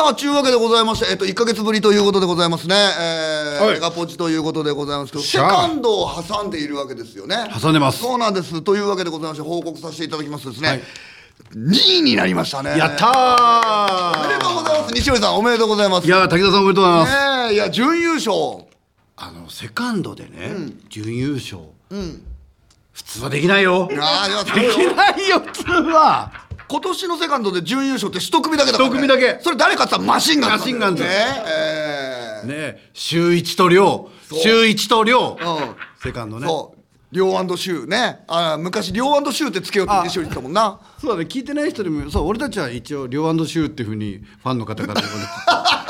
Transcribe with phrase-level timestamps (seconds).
[0.00, 2.74] さあ、ちゅうわけでございまして、えっと、1ヶ月ぶりということでございますね。
[2.74, 7.36] えーはいメガポチということでございますけど、セカンドを挟んでいるわけですよね。
[7.60, 8.62] 挟んでますそうなんです。
[8.62, 10.80] というわけでございまして、報告させていただきますとですね、はい
[11.54, 12.78] 2位になりましたね。
[12.78, 14.94] やったおめでとうございます。
[14.94, 16.06] 西織さん、おめでとうございます。
[16.06, 17.12] いや武田さんおめでとうございます、
[17.48, 18.32] ねえいや、準優勝。
[19.16, 20.54] あのセカンドでね、
[20.88, 21.58] 準優勝、
[21.90, 24.94] 普通はできないよでああ、いや、そうきよ。
[24.94, 26.32] ないよ普通は
[26.70, 28.94] 今年のセカンドで準優勝って一組だけだから、ね。
[28.94, 29.42] 一組だけ。
[29.42, 30.58] それ誰かって言ったらマシンガンズ。
[30.58, 31.02] マシンガンズ。
[31.02, 32.46] ねえー。
[32.46, 34.08] ね週一と亮
[34.40, 35.44] 週一と亮う。
[35.44, 35.76] ん。
[36.00, 36.46] セカンドね。
[36.46, 36.80] そう。
[37.10, 37.86] リョーシュー。
[37.88, 38.20] ね。
[38.28, 40.78] あ昔、リョーシューってつけようって西織言ってたもんな。
[41.00, 41.24] そうだね。
[41.28, 45.89] 聞いてない人でもそう俺たちは一応両シューっていうふうにファンの方から言われて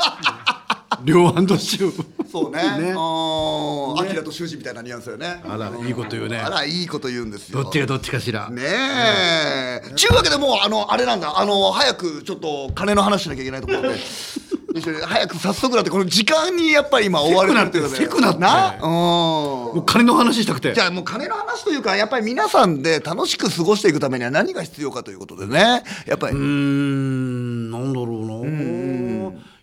[1.03, 2.61] 両シューそうね。
[2.79, 5.41] ねああ、アキラと修二みたいなニュアンスよね。
[5.47, 7.63] あらいいこと言うねあら、いいこと言うんですよ。
[7.63, 9.81] どっちがどっちかしらねえ。
[9.95, 11.39] ちゅうわけでもう、あの、あれなんだ。
[11.39, 13.99] あの、早くちょっと金の話しなきゃいけないところで。
[15.05, 18.75] 早く早速だって、この時間にやっぱり今追わるってせくなってな？
[18.81, 19.61] うん。
[19.71, 27.40] もう金の話したくてじゃあもう金の話というかやっぱり皆さんで楽しく過ごしていくためには何が必要かということでねやっぱりうーん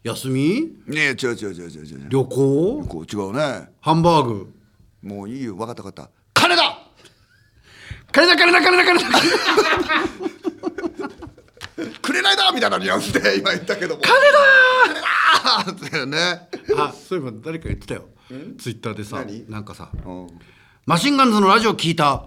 [0.09, 0.77] 休み？
[0.87, 2.09] ねえ違う違う違う違う違う。
[2.09, 2.85] 旅行？
[2.89, 3.69] こう違うね。
[3.81, 4.53] ハンバーグ？
[5.03, 6.11] もういいよ分かった分かった。
[6.35, 6.79] 金だ！
[8.11, 9.09] 金だ金だ金だ金だ！
[12.03, 14.03] くれないだみたいなニュアンスで今言ったけども。
[14.03, 14.39] 金だ！
[15.91, 16.49] 金だね。
[16.77, 18.07] あそういえば誰か言ってたよ。
[18.59, 19.49] ツイッターでさ何？
[19.49, 20.29] なんかさうん。
[20.87, 22.25] マシンガンズのラジオ聞いた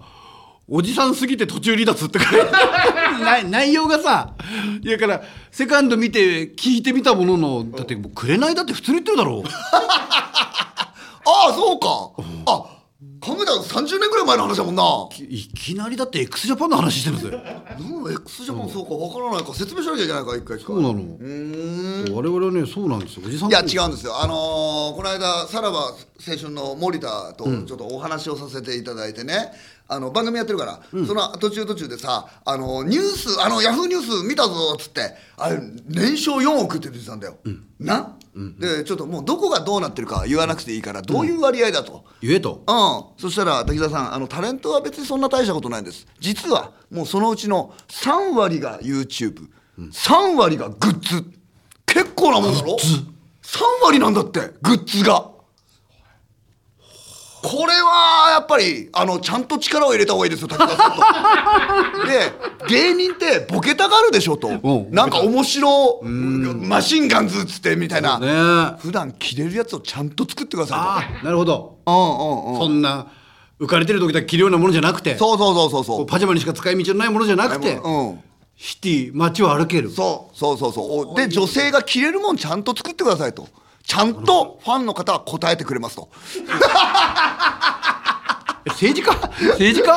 [0.73, 4.33] おじさんすぎて途中離脱って書いて 内容がさ
[4.81, 9.43] いやからセカンド見て聞いてみたもののだってもうくれないだって普通に言ってるだろ。
[9.45, 9.49] う
[11.25, 11.87] ああそうか。
[12.45, 12.77] あ
[13.19, 14.83] 考えたら30年ぐらい前の話だもんな。
[15.19, 17.29] いいきなりだって x ジャパンの話してるぜ。
[17.29, 19.53] なん X ジャパンそうか分からないか。
[19.53, 20.95] 説明しなきゃいけないから一回そうなの。
[22.15, 23.23] 我々はねそうなんですよ。
[23.25, 25.93] おじさんいや違うんですよ、あのーこの間さらば
[26.27, 29.51] 青春の森田とちょっとお話をさせていただいてね、
[29.93, 35.59] あの番組やってるから、その途中途中でさ、あのニュースあのヤフーニュース見たぞっつってあれ
[35.89, 37.37] 年商4億って出てたんだよ、
[37.77, 38.15] な、
[38.57, 42.05] でちょっともうどこがどうなってるか言わなくていいからどういう割合だと。
[42.21, 42.63] 言えと。
[42.65, 46.07] うん、そしたら滝沢さんあのタレントは別にそんな大したことないんです。
[46.19, 51.25] 実はもうそのうちの3割が YouTube3 割がグッズ。
[51.85, 55.30] 結構なもんだろ？3割なんだってグッズが
[57.43, 62.05] これはやっぱりあのちゃんと力を入れた方がいいですよ滝沢さんと。
[62.07, 62.31] で
[62.67, 64.47] 芸人ってボケたがるでしょと。
[64.47, 64.91] うん。
[64.91, 68.27] なんか面白マシンガンズっつってみたいな、ね。
[68.29, 70.83] あ普段着れるやつをちゃんと作ってくださいと。
[71.21, 71.77] あなるほど。
[71.85, 72.59] うんうんうん。
[72.59, 73.07] そんな
[73.59, 76.05] 浮かれてる時だけ着るようなものじゃなくてそうそうそうそうそう。
[76.05, 78.19] パジャマにしか使い道のないものじゃなくてうん。
[78.55, 79.89] シティ街を歩ける。
[79.89, 81.13] そうそうそうそう。
[81.13, 83.47] おで女性が着れるもんちゃんと作ってくださいと
[83.91, 86.07] ちゃんとファンの方は答えてくれますと。
[88.63, 89.11] 政治家？
[89.51, 89.91] 政治家？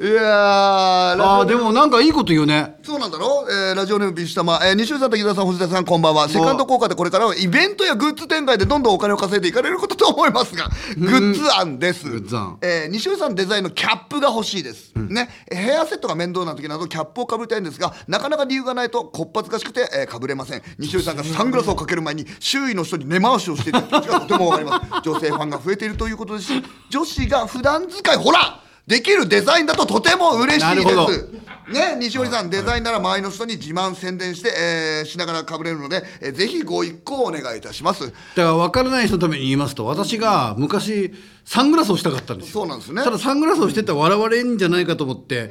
[0.00, 3.44] いやーああでもなんかいいこと言うねそうなんだろ？
[3.48, 6.28] う、えーラジオネームビシュタマ、えー、西尾さん、滝沢さん、星田さん、こんばんは。
[6.28, 12.08] セカンド効果でこれからはイベントやグッズ展開でどんどんお金を稼いでいかれることと思いますが、グッズ案です。
[12.08, 14.92] グッズ案えー西尾さんデザインのキャップが欲しいです。
[14.96, 20.62] ね、ヘアセットが面倒な時などキャップをかぶりたいんですが、なかなか理由がないとこっぱずかしくて、えー、かぶれません。
[20.78, 25.08] 西尾さんがサングラスをかける前に周囲の人に根回しをしている気持ちがとてもわかります。
[25.08, 31.42] 女性ファンが増えているということですし、女子が普段使い、ほらできるデザインだととても嬉しいです。
[31.72, 38.06] ね、西織さん、デザインなら周りの人に自慢宣伝して、えーしながらかぶれるので、えーぜひご一行お願いいたします。
[38.06, 41.12] だから分からない人のために言いますと私が昔
[41.44, 45.50] サングラスをしたかったんですよそうなんですねただサングラスをしてたら笑われんじゃないかと思って、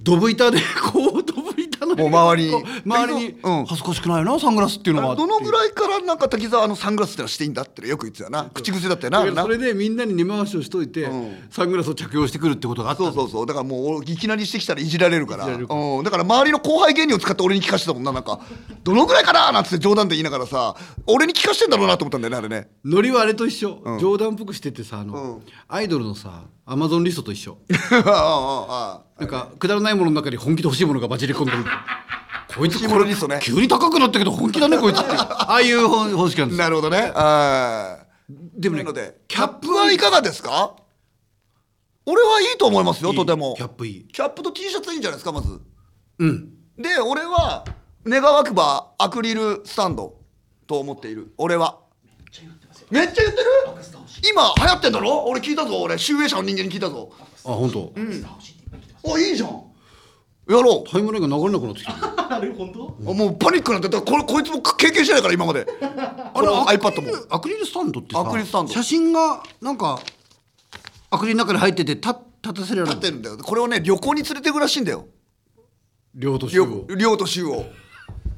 [0.00, 0.58] ドブ板で
[0.92, 1.45] こうドブ板
[1.84, 2.64] のもう周りに。
[2.84, 3.66] 周りに、うん。
[3.66, 8.50] 恥ずかしくないなサングラスっていうのがあってどのぐらいからなんか滝沢のサングラスってのはしていいんだってよく言ってたよな。
[8.54, 9.42] 口癖だったよな。
[9.42, 11.08] それでみんなに根回しをしといて、
[11.50, 13.46] サングラスを着用してくるってことがあったそうそうそう。
[13.46, 15.46] だからもういきなりしてきたらいじられるから。
[15.46, 18.40] うん、だから周りの後輩芸人を使って俺に聞かせてたもんななんか。
[18.84, 20.76] どのぐらいかななんつって冗談で言いながらさ
[21.06, 22.68] 俺に聞かせてんだろうなと思ったんだよねあれね。
[22.84, 25.42] ノリはあれと一緒、冗談っぽくしててさあの、うん。
[25.68, 27.58] アイドルのさアマゾンリストと一緒。
[27.70, 31.52] なんかくだらないものの中に本気で欲しいものが混じり込んで。
[31.52, 31.64] る
[32.56, 33.38] こいつこれリストね。
[33.42, 35.12] 急に高くなったけど本気だねこいつって。
[35.16, 37.12] ああいう方方式なんですなるほどね。
[37.14, 38.06] ああ。
[38.28, 40.74] でもねなのでキャップはいかがですか？
[42.04, 43.54] 俺はいいと思いますよとても。
[43.56, 44.08] キャップいい。
[44.08, 45.60] キャップと T シャツいいんじゃないですかまず。
[46.18, 46.48] うん。
[46.78, 47.64] で俺は
[48.04, 50.14] 願わくばアクリルスタンド
[50.66, 51.32] と思っている。
[51.38, 51.78] 俺は
[52.90, 53.44] めっちゃ言ってる？
[54.30, 55.24] 今流行ってんだろ？
[55.26, 55.98] 俺聞いたぞ俺。
[55.98, 57.10] 集英社の人間に聞いたぞ。
[57.44, 57.92] あ本当、
[59.14, 59.48] あいいじゃん
[60.48, 60.90] やろう。
[60.90, 62.96] タイムラインが流れなくなってきたあれ本当？
[63.10, 65.64] あもうパニックになってだからこれこいつも経験してないから今まで。
[66.34, 67.26] この iPad も。
[67.30, 68.72] アクリルスタンドってさアクリルスタンド。
[68.72, 70.00] 写真がなんか
[71.10, 72.08] アクリルの中に入ってて立
[72.42, 73.38] 立たせられる立ってるんだよ。
[73.38, 75.06] これをね旅行に連れてくらしいんだよ。
[76.14, 77.64] 両と量量と週を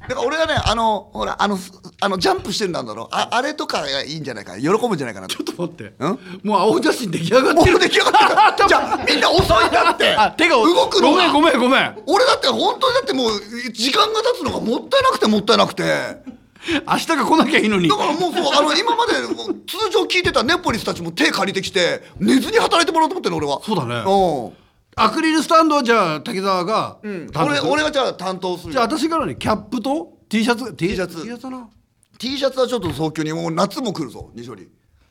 [0.09, 1.55] だから俺はねあのほらあの
[2.01, 3.03] あのジャンプしてるんだろ。
[3.03, 4.57] うああれとかがいいんじゃないか。
[4.57, 5.35] な喜ぶんじゃないかなと。
[5.35, 6.03] ちょっと待って。
[6.03, 6.47] ん？
[6.47, 7.77] もう青写真出来上がもってる。
[7.77, 8.69] う出来上がってる。
[8.69, 10.09] じゃあみんな遅いんだって。
[10.17, 11.31] あ手が動くのが。
[11.31, 12.03] ごめんごめんごめん。
[12.07, 13.31] 俺だって本当にだってもう
[13.71, 16.39] 時間が経つのがもったいなくてもったいなくて。
[16.87, 17.87] 明日が来なきゃいいのに。
[17.87, 23.61] だからもうそうあの今まで通常聞いてたネポリスたちも手借りてきて寝ずに働いてもらおうと思ってるの俺は。
[23.63, 24.03] そうだね。
[24.05, 24.68] うん
[25.01, 31.15] アクリルスタンドはじゃあ滝沢が担当俺俺がじゃあ担当するじゃあ私からねキャップと T シャツ？T シャツ。
[31.21, 31.43] T シャツ？
[31.43, 31.69] だな
[32.17, 34.69] T シャツはちょっと早急にもう夏も来るぞ西織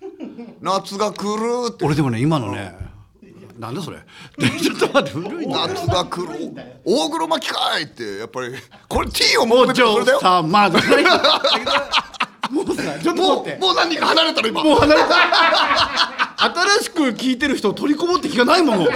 [0.60, 1.84] 夏が来るって。
[1.84, 2.76] 俺でもね今のね
[3.58, 3.98] なんだそれ？
[4.60, 5.66] ちょっと待って古いな。
[5.66, 6.52] 夏が来る。
[6.84, 8.54] 大黒巻きかいってやっぱり。
[8.88, 10.18] これ T を求おめてるだよ。
[10.20, 11.04] 嬢様じゃない
[12.52, 13.58] もうさちょっとも待って。
[13.58, 14.62] うもう何人か離れたら今。
[14.62, 15.08] もう離れた。
[16.38, 18.86] 新しく聞いてる人取りこもって気がないもの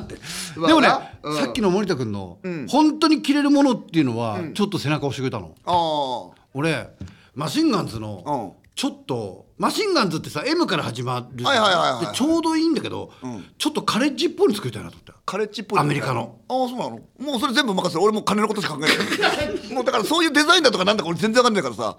[0.00, 0.22] 待って。
[0.56, 1.36] まあでもね、なうん。
[1.36, 2.38] さっきの森田君の、
[2.68, 5.54] 本当に着れるものっていうのは、ちょっと背中押してくれたの。
[5.64, 6.88] あ俺
[7.34, 13.12] マシンガンズのうちょっとマシンガンズってさ M から始まるはちょうどいいんだけど、
[13.56, 15.14] ちょっとカレッジっぽいの作りたいなと思った。
[15.24, 16.40] カレッジっぽいアメリカの。
[16.48, 17.00] ああそうなの。
[17.18, 19.70] もうそれ全部任せる俺もう金のことしか考えない。
[19.72, 21.96] もうだからそういうデザインだとかなんだか俺全然わかんないからさ、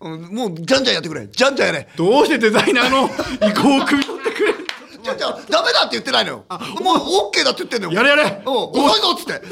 [0.00, 1.26] うん、もうじゃんじゃんやってくれ。
[1.26, 1.88] じゃんじゃんやれ。
[1.96, 3.06] どうしてデザイナーの
[3.48, 4.13] 意向を汲み
[5.32, 6.44] 取ってくれるじゃんじゃんダメだって言ってないのよ。
[6.82, 7.94] もう OK だって言ってんのよ。
[7.94, 8.42] やれやれ。
[8.44, 9.42] うん遅いぞっつって。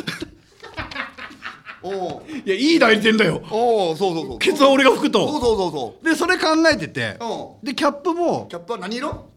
[1.84, 2.22] おう。
[2.44, 3.42] いやいい代理店だよ。
[3.50, 4.38] おうそうそうそう。
[4.38, 6.04] ケツは俺が拭くそうとそうそうそう。
[6.04, 7.18] でそれ考えてて。
[7.20, 8.46] うでキャップも。
[8.48, 9.28] キャップは何色？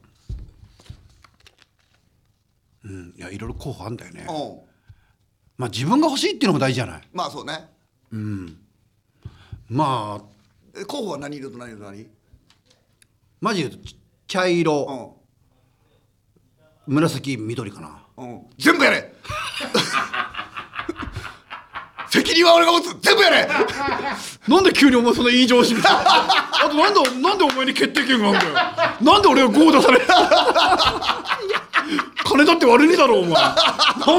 [2.83, 4.27] うんいやいろいろ候補あんだよね。
[4.29, 4.59] うん。
[5.57, 7.01] まあ自分が欲しいっていうのも大事じゃない？
[7.13, 7.67] まあそうね。
[9.67, 10.25] まあ。
[10.77, 12.05] え候補は何色と何色と何？
[13.41, 13.97] マジで言うとち
[14.27, 15.14] 茶色
[16.87, 17.89] 紫緑かな。
[18.17, 19.13] うん、うん、全部やれ。
[22.09, 22.95] 責任は俺が持つ。
[23.01, 23.47] 全部やれ。
[24.47, 26.01] なんで急にお前そんないい上司みたいな。
[26.05, 28.65] あとなんでなんでお前に決定権があるんだよ。
[29.01, 30.05] なんで俺がゴー出される。
[32.23, 33.33] 金だって悪いだろお前。
[33.33, 33.51] な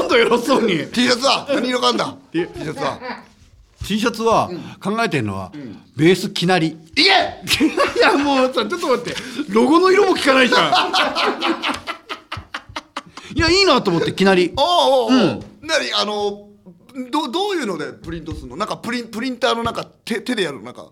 [0.03, 0.85] んだ偉そうに。
[0.87, 2.13] T シャツは何色があんだ？
[2.33, 2.99] え？T シャツは。
[3.85, 4.49] T シャツは
[4.81, 5.51] 考えてるのは、
[5.95, 6.67] ベースきなり。
[6.67, 7.01] いけ！
[7.03, 7.07] い
[8.01, 9.15] やもうさちょっと待って。
[9.49, 10.71] ロゴの色も聞かないじゃん
[13.35, 14.53] いやいいなと思ってきなり。
[14.55, 14.65] おう
[15.05, 16.47] おうおう、何あの
[17.11, 18.55] どどういうのでプリントするの？
[18.55, 20.57] なんかプリンプリンターのなんか手手でやる？
[20.59, 20.91] のなんか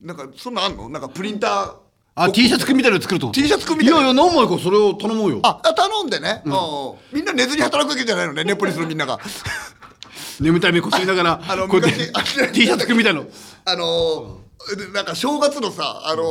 [0.00, 0.88] なんかそんなんあんの？
[0.88, 1.74] なんかプリンター。
[2.18, 4.00] あ T シャツ組みたいなの作ると？T シャツ組みたいな。
[4.00, 5.40] いやいや何枚かそれを頼もうよ。
[5.42, 9.18] ああ頼んでね、おうおうみんな寝ずに働くわけじゃないのねネポリスのみんなが。
[10.40, 13.24] 眠たい目こすりながら あのこうやって昔あ T シャツ組みたいの。
[13.64, 14.45] あのーで
[14.92, 16.22] なんか正月のさあの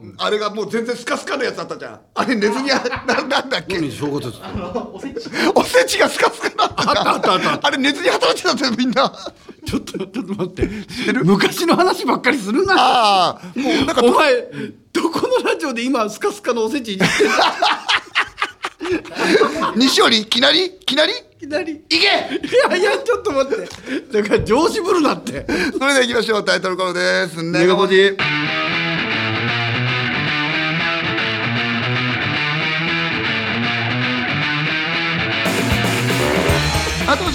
[0.00, 2.00] ーあれがもう全然スカスカのやつあったじゃん。
[2.14, 3.76] あれ寝ずにやななんだっけ？
[3.80, 4.38] 何正月って
[4.92, 5.28] おせち？
[5.54, 6.90] おせちがスカスカだった。
[6.90, 7.66] あったあったあった。
[7.66, 9.12] あれ寝ずに働いてたんだよみんな。
[9.66, 10.68] ちょっとちょっと待って。
[11.24, 12.74] 昔の話ばっかりするな。
[12.78, 14.42] ああもうなんかお前
[14.92, 17.34] どこのラジオで今スカスカのおせちにしてんの
[19.76, 20.70] 西織きなり？
[20.86, 21.12] きなり？
[21.12, 21.72] いきなり。
[21.72, 21.96] いけ！
[21.98, 23.68] いやいやちょっと待って。
[24.22, 25.44] だから上司ぶるなって。
[25.78, 26.44] それでは行きましょう。
[26.44, 27.42] タイトルコールです。
[27.42, 28.16] ネガポジ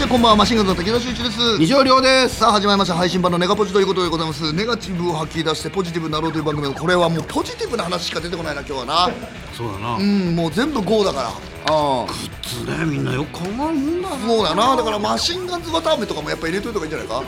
[0.10, 1.60] こんばんはマシンガンズの武田修一です。
[1.60, 2.38] 二条亮です。
[2.38, 2.94] さあ始まりました。
[2.94, 4.54] 配信版のネガポジということでございます。
[4.54, 6.74] ネガティブを吐き出してポジティブになろうという番組。
[6.74, 9.10] これはもうポジティブな話しか出てこないな今日はな。
[9.54, 9.96] そうだな。
[9.98, 11.28] うんもう全部 GO だから。
[11.28, 11.34] あ
[11.66, 12.08] あ。
[12.42, 14.18] つねみんなよく考えるもんだな。
[14.18, 14.76] そうだな。
[14.78, 17.24] だからマシンガンズ綿あめとかもやっぱ入れといた方がいいんじゃないか。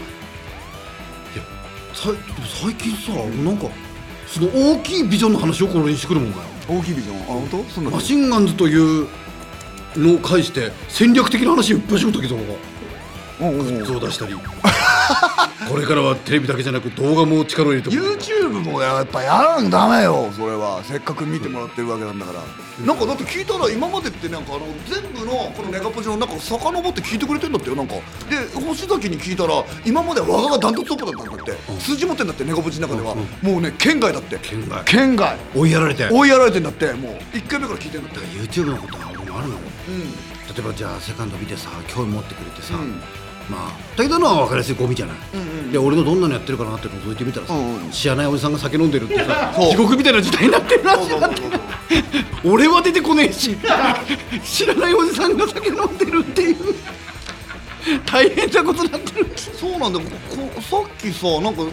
[1.94, 2.26] さいでも
[2.64, 3.12] 最近さ
[3.44, 3.68] なんか
[4.26, 6.46] その大きいビジョンの話をこれにしてくるもんかよ。
[6.70, 7.24] 大きいビジョン？
[7.24, 7.64] あ本当？
[7.66, 9.08] そんなマシンガンズという
[9.96, 12.42] のを介して戦略的な話をいっぱいしようときぞが
[13.48, 13.86] うんうんうん。
[13.86, 14.36] 図を出したり。
[15.70, 20.82] これからはテレビだけじゃなく動画も力を入れても YouTube もやっぱやらんダメよそれは。
[20.84, 27.96] せっかく見てもらってるわけなんだから、なんかだって聞いたら今までってなんかあの全部のこのネガポジの中を遡って聞いてくれてんだってよなんか。
[27.96, 28.02] で
[28.60, 34.40] 星崎に聞いたら今までは我ががダントツトップだったんだって、数字持ってんだってネガポジの中では、もうね県外だって。
[34.42, 34.84] 県外。
[34.86, 35.38] 県外。
[35.56, 36.10] 追いやられて。
[36.10, 37.38] 追いやられてんだってもう。
[37.38, 38.20] 1回目から聞いてんだって。
[38.20, 39.56] YouTube のことはあるの？
[39.56, 39.60] よ
[39.90, 40.02] うん。
[40.02, 43.02] 例えばじゃあセカンド見てさ興味持ってくれてさ、うん。
[43.50, 45.18] まあ武田のは分かりやすいゴミじゃない、
[45.72, 47.54] で俺のどんなのやってるかなって覗いてみたらさ、
[47.92, 51.42] 知らないおじさんが酒飲んでるってさ地獄みたいな時代になってるらしいなって。
[52.46, 53.58] 俺は出てこねえし
[54.44, 56.56] 知らないおじさんが酒飲んでるっていう。
[58.06, 60.06] 大変なことになってるそうなんだよ。
[60.30, 61.64] こさっきさなんか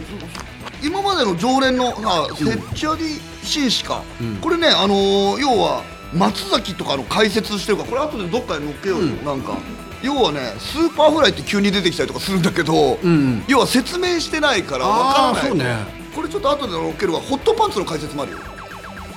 [0.83, 4.03] 今までの常連のさセッチャディ紳士か、
[4.41, 5.83] これねあのー要は
[6.13, 9.57] 松崎とかの解説してるからこれ後でどっかに載っけようよ、なんか
[10.03, 13.43] 要はねスーパーフライって急に出てきたりとかするんだけど、ん。
[13.47, 15.57] 要は説明してないから分からない。
[15.57, 16.07] ね。
[16.15, 17.19] これちょっと後で載っけるわ。
[17.19, 18.39] ホットパンツの解説もあるよ。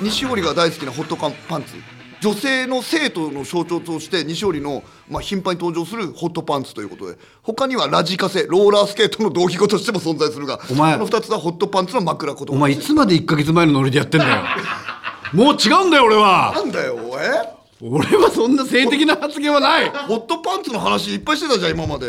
[0.01, 1.75] 西織が大好きなホットパンツ。
[2.21, 7.19] 女性の生徒の象徴として西織の、まあ、頻繁に登場するホットパンツということで。
[7.43, 10.95] 他にはラジカセローラースケートの同義語としても存在するがお前。
[10.95, 14.43] この2つはホットパンツの枕言葉お前いつまで1か月前のノリでやってんだよ
[15.33, 16.53] もう違うんだよ俺は。
[16.55, 19.89] なんだよえ俺はそんな性的な発言はない。
[19.91, 22.07] ホットパンツの話いっぱいしてたじゃん今まで。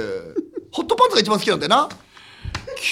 [0.71, 1.89] ホットパンツが一番好きなんだよな。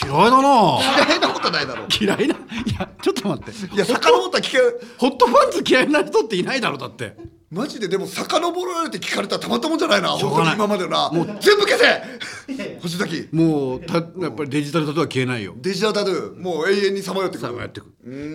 [0.04, 0.80] 嫌いだな。
[1.08, 1.86] 嫌いなことないだろ。
[2.00, 2.38] 嫌いない
[2.80, 3.76] やちょっと待って。
[3.76, 4.58] いや遡ったら聞け
[4.98, 7.16] ホットパンツ嫌いな人っていないだろだって。
[7.52, 10.14] マジででも遡られて聞かれたらたまったもんじゃないな。
[10.14, 10.56] ょうがない。
[10.56, 11.10] 本当に今までのな。
[11.10, 12.80] もう全部消せ。
[12.82, 13.28] 星崎。
[13.32, 15.56] もうたやっぱりデジタルタトゥーは消えないよ。
[15.58, 16.40] デジタルタトゥー。
[16.40, 17.48] もう永遠にさまよってくる。
[17.48, 17.88] さあやってく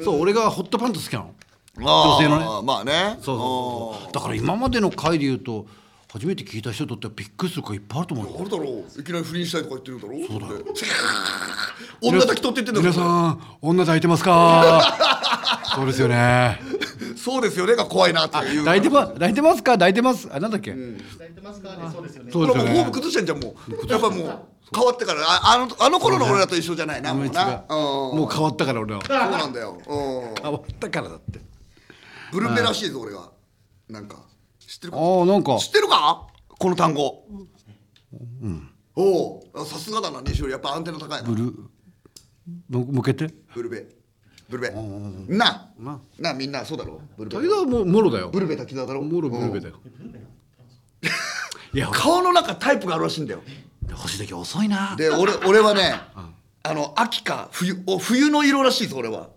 [0.04, 1.34] そう俺がホットパンツ好きなの
[1.76, 2.66] 女性のね。
[2.66, 3.16] まあね。
[3.20, 5.66] そうそうそうだから今までの回で言うと
[6.12, 8.36] 初めて聞いた人にとってはびっくりするからいっぱいあると思うよ。
[8.40, 9.00] あるだろう。
[9.00, 10.64] いきなり不倫したいとか言ってるんだろそうだよ。
[12.02, 15.62] 女抱き取って言ってんだ皆さん女抱いてますか？
[15.74, 16.60] そうですよね。
[17.16, 17.74] そうですよね。
[17.74, 18.60] が怖いなっていう。
[18.60, 19.72] 抱いてま抱いてますか？
[19.72, 20.28] 抱いてます？
[20.32, 22.30] あなんだっけ、伝えてますかね、そうですよね。
[22.32, 23.90] そうですよームね崩してんじゃんもう。
[23.90, 24.38] やっぱもう
[24.74, 25.20] 変わってから。
[25.26, 27.64] ああのあの頃の俺らと一緒じゃないなもうな。
[27.68, 29.00] もう変わったから俺は。
[29.04, 29.76] そうなんだよ。
[29.84, 30.34] うん。
[30.42, 31.40] 変わったからだって
[32.34, 33.30] ブルベらしいぞ俺が
[33.88, 34.16] なんか。
[34.58, 34.98] 知ってるか？
[34.98, 35.56] ああなんか。
[35.58, 36.26] 知ってるか？
[36.48, 37.24] この単語。
[38.96, 41.22] おおあさすがだな西織やっぱアンテナ高いな。
[41.22, 41.44] ブル
[42.68, 43.32] む向けて？
[43.54, 43.86] ブルベ。
[44.48, 44.70] ブルベ。
[45.28, 45.46] な。
[45.46, 47.36] あなあみんなそうだろブルベ。
[47.48, 48.30] 武田はもうもろだよ。
[48.30, 49.02] ブルベ滝沢だろ。
[49.02, 49.76] もろブルベだよ。
[51.72, 53.42] いや顔の中タイプがあるらしいんだよ。
[53.92, 54.96] 星だけ遅いな。
[54.96, 55.94] で俺俺はね
[56.62, 59.28] あの秋か冬お冬の色らしいぞ俺は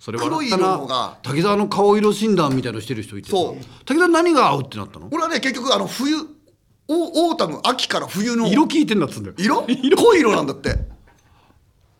[0.00, 1.18] それ笑った黒い色の方なが。
[1.22, 3.36] 滝沢の顔色診断みたいのしてる人いてさ。
[3.36, 3.56] そう。
[3.84, 5.08] 滝沢何が合うってなったの？
[5.12, 6.16] 俺はね結局あの冬
[6.88, 9.36] おオータム秋から冬の色聞いてんだっつうんだよ。
[9.36, 9.66] 色？
[9.96, 10.74] 濃い色なんだって。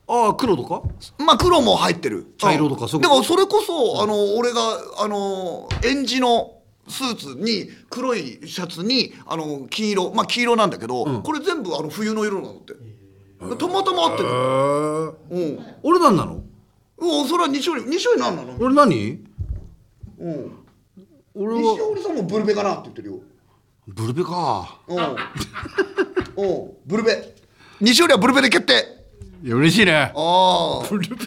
[0.09, 0.83] ああ黒とか？
[1.23, 2.35] まあ黒も入ってる。
[2.39, 4.61] 茶色とかそううんでもそれこそあの俺が
[4.99, 6.55] あのエンジの
[6.89, 12.73] スーツに黒いシャツにあの金色まあ黄色なんだけど、これ全部あの冬の色なんだって。
[13.41, 14.29] たまたま合ってる
[15.31, 15.67] うん。
[15.83, 16.43] 俺何なの？
[17.01, 17.29] うん。
[17.29, 18.57] それは西織西織何なの？
[18.61, 19.25] 俺何？
[20.21, 20.53] うん。
[21.35, 23.21] 俺西は織さんもブルベかなって言ってるよ。
[23.89, 24.81] ブルベか。
[24.87, 24.99] うん。
[24.99, 26.71] うん。
[26.87, 27.35] ブルベ。
[27.81, 28.85] 西織はブルベで決定。
[29.43, 30.13] いや嬉しいね。
[30.15, 30.87] ああ。
[30.89, 31.27] ブルベ。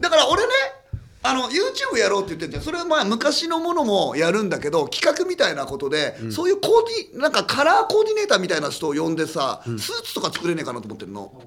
[0.00, 0.48] だから俺ね
[1.22, 2.62] あの YouTube やろうって言ってんじゃん。
[2.62, 11.42] それはまあ昔のものもやるんだけど企画みたいなことで、そういうコーディなんかカラーコーディネーターみたいな人を呼んでさ、スーツとか作れねえかなと思ってるの、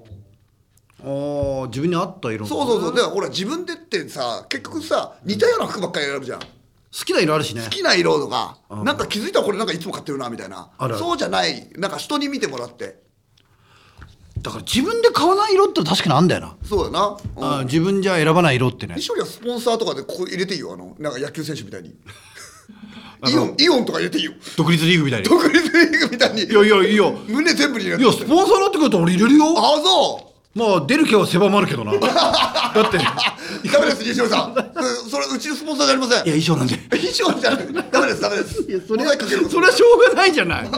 [1.04, 2.94] ああ自分に合った色そうそうそう。
[2.94, 6.40] だからほら自分でってさ結局さ似たような服ばっかり選ぶじゃん。
[6.40, 6.46] 好
[6.92, 7.62] 好きな色あるしね。
[7.70, 10.70] きな色とか、なんか気づいたらこれなんかいつも買ってるなみたいな。
[10.76, 10.98] あるある。
[10.98, 11.70] そうじゃない。
[11.78, 13.00] なんか人に見てもらって。
[14.42, 17.44] だから自分で買わない色って確かにあんだよな、そうだな、うん。
[17.44, 18.94] あー自分じゃ選ばない色ってね。
[18.96, 20.72] 西織はスポンサーとかでここ入れていいよ。
[20.74, 21.94] あのなんか野球選手みたいに。
[23.30, 24.32] イオンイオンとか入れていいよ。
[24.56, 25.28] 独立リーグみたいに。
[25.28, 26.42] 独立リーグみたいに。
[26.42, 27.12] いやいやいいよ。
[27.28, 29.54] 胸全部に入れいてやスポンサーになってくると俺入れるよ。
[29.56, 31.92] あそまあ出る気は狭まるけどな。
[31.98, 32.08] だ
[32.82, 32.98] って。
[32.98, 34.50] ダメです西織さん。
[34.52, 36.18] うんそれうちのスポンサーじゃありません。
[36.18, 36.76] や衣装なんで。
[36.90, 37.90] 衣装じゃない。
[37.90, 38.62] ダメですダメです。
[38.68, 40.68] いやそれモザイクかけるそれはしょうがないじゃない。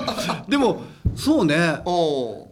[0.49, 0.83] でも
[1.17, 1.81] そうね。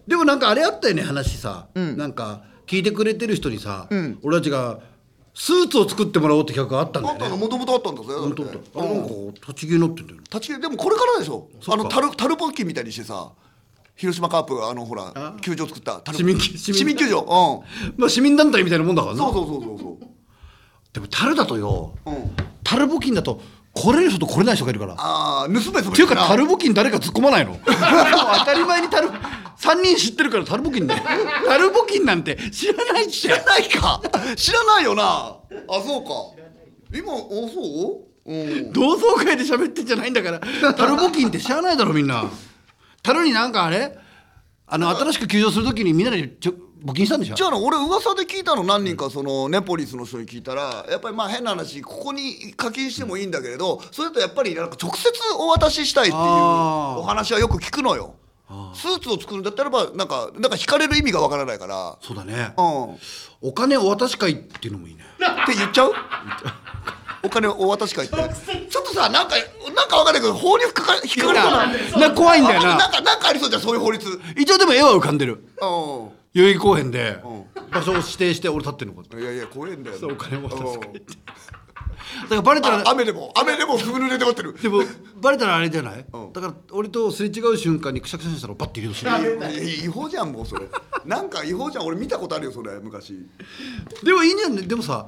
[0.06, 3.88] でもなんかあれあったよね話さ、なんか聞いてくれてる人にさ、
[4.22, 4.78] 俺たちが
[5.34, 9.10] スーツを作ってもらおうって企画があったんだあったもともとあったんだぜあれなんか
[9.46, 10.24] 立ち消えになってんだよね。
[10.32, 11.48] 立ちでもこれからでしょ。
[11.68, 13.30] あのタルタルボッキーみたいにしてさ
[13.94, 17.20] 広島カープがあのほら球場作った市民球市民球場。
[17.20, 18.00] うん。
[18.00, 19.20] まあ市民団体みたいなもんだからな。
[19.20, 20.06] そうそうそうそうそう。
[20.92, 22.30] でも樽だとようん。
[22.64, 23.40] 樽募金だと
[23.75, 24.94] 来れる人と来れない人がいるから。
[24.99, 27.58] ああ盗め盗めっていうか樽募金誰か突っ込まないの？
[27.64, 31.00] 当たり前に樽3人知ってるから樽募金ね。
[31.46, 33.12] 樽募金なんて知らないって。
[33.12, 34.00] 知らないか。
[34.37, 35.02] 知らないよな。
[35.04, 35.38] あ
[35.84, 36.42] そうか。
[36.96, 38.32] 今あそう？
[38.32, 38.72] うん。
[38.72, 40.40] 同窓会で喋ってんじゃないんだから。
[40.75, 42.25] 樽募金って知らないだろみんな
[43.02, 43.97] 樽になんかあれ？
[44.66, 46.54] あの新しく休場するときにみんなでちょ
[46.85, 47.35] 募金したんでしょ？
[47.35, 58.14] じゃあな俺噂で聞いたの何人かそのネポリスの人に聞いたらやっぱりまあ変な話ここに課金してもいいんだけれどそれとやっぱりなんか直接お渡ししたいっていうお話はよく聞くのよ。
[58.75, 61.97] スーツを作るんだったらばなんかなんか惹かれる意味がわからないから。
[62.02, 62.52] そうだね。
[62.59, 62.94] うん。
[62.94, 62.99] っ
[63.40, 65.04] お金お渡し会っていうのもいいね。
[65.47, 65.92] て言っちゃう？
[67.22, 68.16] お金をお渡し会って。
[68.16, 69.36] ちょっとさなんか
[69.74, 72.76] なんかわかんないけど法に引っかかるかなな怖いんだよあな。
[72.76, 74.08] なんかなんかありそうじゃんそういう法律。
[74.08, 75.44] うん一応でも絵は浮かんでる。
[75.60, 77.18] 代々木公園で。
[77.22, 79.24] う場所を指定して俺立ってるのこうやって。
[79.24, 80.88] いやいや怖いんだよそうお金を渡す会。
[80.88, 80.94] うん。
[80.94, 84.54] だからバレたらあ雨でも雨でもふぬれで待ってる。
[84.60, 84.82] でも
[85.16, 86.04] バレたらあれじゃない？
[86.12, 86.32] うん。
[86.32, 88.98] だから俺とすれ違う瞬間にくしゃくしゃにしたらバッて入れる。
[88.98, 90.66] しいや違法じゃんもうそれ。
[91.06, 91.86] なんか違法じゃん。
[91.86, 93.26] 俺見たことあるよそれ昔。
[94.02, 94.66] でもいいんじゃない？
[94.66, 95.06] でもさ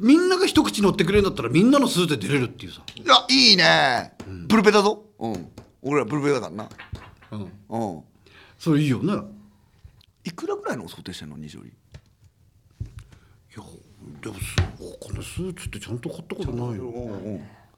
[0.00, 2.80] みんなが一口乗ってくれるんだったらみんなのスーツで出れるっていうさ。
[2.96, 4.14] いやいいね。
[4.48, 5.04] ブルペだぞ。
[5.18, 5.48] うん。
[5.82, 6.68] 俺らブルペだからな。
[7.32, 7.52] うん。
[7.68, 8.02] うん。
[8.58, 9.14] それいいよね。
[10.24, 11.72] いくらぐらいの想定してんの二条りい
[13.56, 13.62] や
[14.22, 14.40] でもす
[14.80, 16.92] お金スーツってちゃんと買ったことないよ。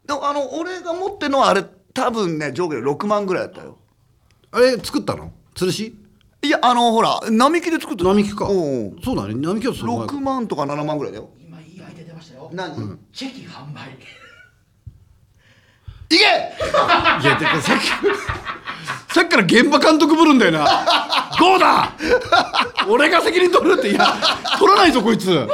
[0.07, 1.65] でもあの俺が持ってるのはあれ
[1.95, 3.79] 多分ね上下で6万ぐらいだったよ。
[4.53, 5.33] あれ作ったの？
[5.55, 5.97] 吊るし？
[6.43, 8.49] いやあのほら並木で作った並木か。
[8.49, 9.03] うんうん。
[9.03, 11.31] そうだね並木はその前6万とか7万ぐらいだよ
[12.55, 13.91] デア出ましたよ何、チェキ販売。
[16.13, 16.17] いけ！
[16.19, 16.21] い
[17.27, 17.87] やてかさっき
[19.15, 20.67] さっきから現場監督ぶるんだよな。
[21.39, 21.93] どうだ！
[22.89, 24.15] 俺が責任取るっていや
[24.59, 25.25] 取らないぞこいつ。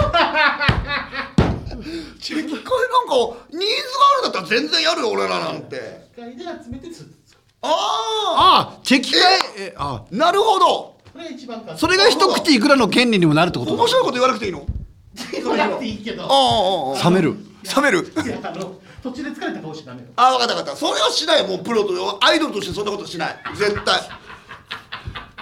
[2.20, 2.64] チェキ会なんか
[3.52, 3.64] ニーズが
[4.10, 6.08] あるんだったら全然やるよ俺らなんて。
[6.14, 6.88] 機械で集めて
[7.62, 7.68] あ
[8.36, 9.20] ああチェキ会？
[9.58, 10.98] えああなるほど。
[11.76, 13.76] それが一口いくらの権利にもなるってことだ。
[13.76, 14.64] 面白いこと言わなくていいの？
[15.32, 16.24] 言わなくていいけど。
[16.24, 16.30] ああ
[17.04, 17.36] ああ冷める。
[17.76, 17.98] 冷める。
[17.98, 20.76] いやあの途中で疲れた顔しちゃダメよああ分かった分かった。
[20.78, 23.36] それはしないもうプロとアイドルとしてそんなことしない。
[23.56, 24.00] 絶対。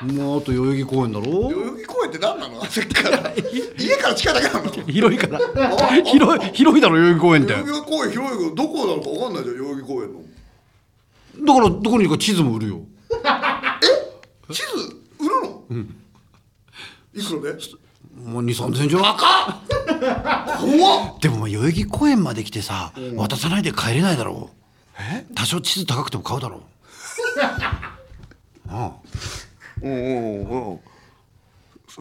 [0.02, 1.24] もうあと代々木公園だろ？
[1.24, 2.64] 代々木公園って何なの？
[2.66, 3.32] さっきから。
[3.78, 4.70] 家から近いだけなの？
[4.70, 5.38] 広いから。
[6.04, 7.52] 広い広いだろ代々木公園って。
[7.54, 10.20] だか代々木公園広いけどどこなのか分かんないじゃん代々木公園の。
[11.38, 12.80] らどこにか地図も売るよ。
[14.50, 14.66] 地図？
[15.18, 15.64] 売るの、
[17.14, 17.58] いくらで？
[18.24, 19.12] もう2 3千円じゃない
[20.58, 21.18] 怖っ！
[21.20, 25.34] でもまあ代々木公園まで来てさ、渡さないで帰れないだろう。
[25.34, 26.60] 多少地図高くても買うだろう。
[28.68, 28.92] あ
[29.82, 30.46] うんうんうん。
[30.46, 30.80] そ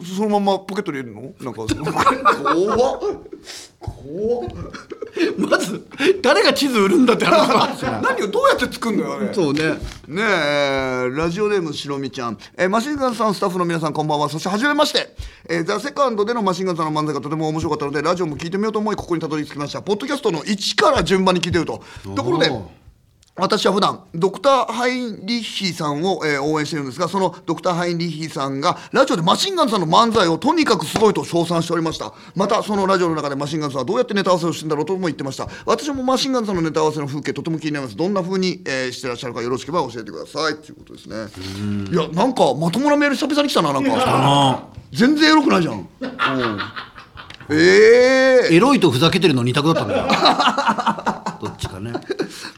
[0.02, 1.22] そのままポケットに入れるの？
[1.40, 3.00] なんかその怖っ。
[3.80, 4.50] 怖っ。
[4.50, 5.86] あまず
[6.20, 9.32] 誰が地図売るんだって話もあるしな何をどうやって作るのよあれ？
[9.32, 9.62] そうね。
[10.08, 14.28] ねえラジオネームしろみちゃん、えーマシンガンズさんスタッフの皆さんこんばんは。
[14.28, 15.16] そして初めまして、
[15.48, 19.80] えーザ・セカンドでのマシンガンズさんの漫才がとても面白かったのでラジオも聞いてみようと思いここにたどり着きました。
[19.80, 21.82] ポッドキャストの1から順番に聞いてると。
[22.14, 22.50] ところで
[23.38, 32.14] 私は普段ドクター・ハインリッヒさんを、えー応援してるんですがそのドクター・ハインリッヒさんがラジオでマシンガンズさんの漫才をとにかくすごいと称賛しておりました。
[32.34, 35.48] またそのラジオの中でマシンガンズさんはどうやってネタ合わせをしてんだろうとも言ってました。
[35.66, 37.96] 私もマシンガンズさんのネタ合わせの風景とても気になります。
[37.96, 41.16] どんな風に、えーしてらっしゃるかよろしければ教えてくださいということですね。
[41.92, 43.92] いやなんかまともなメール久々に来たななんか。
[43.96, 46.60] あ全然エロくないじゃん、 うん、
[47.50, 50.06] ええエロいとふざけてるの二択だったんだよ。
[51.40, 51.92] どっちかね。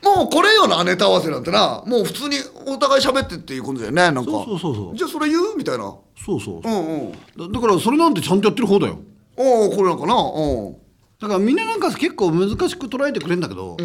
[0.02, 4.30] もうこれよなネタ合わせなんてなもう普通にお互い喋ってっていうことだよねなんか。
[4.30, 4.96] そうそうそうそう。
[4.96, 5.56] じゃあそれ言う？
[5.56, 5.94] みたいな。
[6.24, 6.70] そうそうう。
[6.70, 7.12] んうん。
[7.52, 8.98] だだからそれなんてちゃんとやってる方だよ。
[9.36, 10.14] おおこれなんかな？
[10.14, 10.76] うん。
[11.20, 13.76] だからみんななんか結構難しく捉えてくれるんだけど、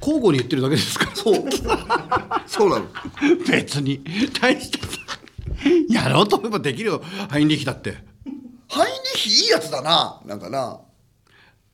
[0.00, 1.10] 交互に言ってるだけですから。
[1.16, 1.34] そう。
[2.46, 2.84] そうなの。
[3.50, 4.00] 別に。
[4.40, 4.86] 大してさ
[5.88, 7.02] やろうと思えばできるよ。
[7.30, 7.96] ハインリヒだって
[9.24, 10.20] いいやつだな。
[10.24, 10.80] なんかな。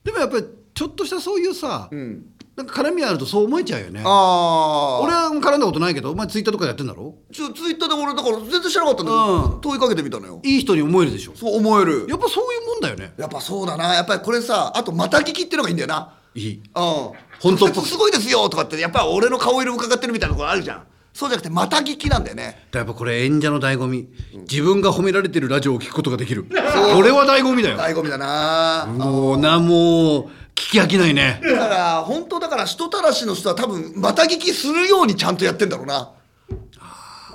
[0.05, 2.27] でもやっぱりちょっとしたそういうさ、ん。
[2.55, 4.03] なんか絡みあるとそう思えちゃうよね。
[4.05, 7.15] ああ俺は絡んだことないけどお前ツイッターとかやってんだろ？
[7.33, 9.61] ちょツイッターで俺だから全然知らなかったんだけど、うん。
[9.63, 10.41] 問いかけてみたのよ。
[10.45, 11.33] いい人に思えるでしょ？
[11.35, 12.07] そう思える。
[12.11, 13.15] やっぱそういうもんだよね。
[13.17, 13.95] やっぱそうだな。
[13.95, 16.15] やっぱりこれさあとまた聞きっていうのがいいんだよな。
[16.35, 16.57] いい。
[16.57, 16.63] うん。
[16.75, 22.67] 本当すごいですよとかってやっぱり俺の顔色伺ってるみたいなところあるじゃんそうじゃなくてまた聞きなんだよね。
[22.73, 24.09] やっぱこれ演者の醍醐味。
[24.51, 26.45] 自分が褒められてるラジオを聞くことができる。
[26.45, 26.55] こ
[27.03, 27.77] れは醍醐味だよ。
[27.77, 28.87] 醍醐味だな。
[28.87, 30.23] もうなもう
[30.55, 31.41] 聞き飽きないね。
[31.43, 36.13] だから本当だから人たらしの人は多分また聞きするようにちゃんとやってんだろうな。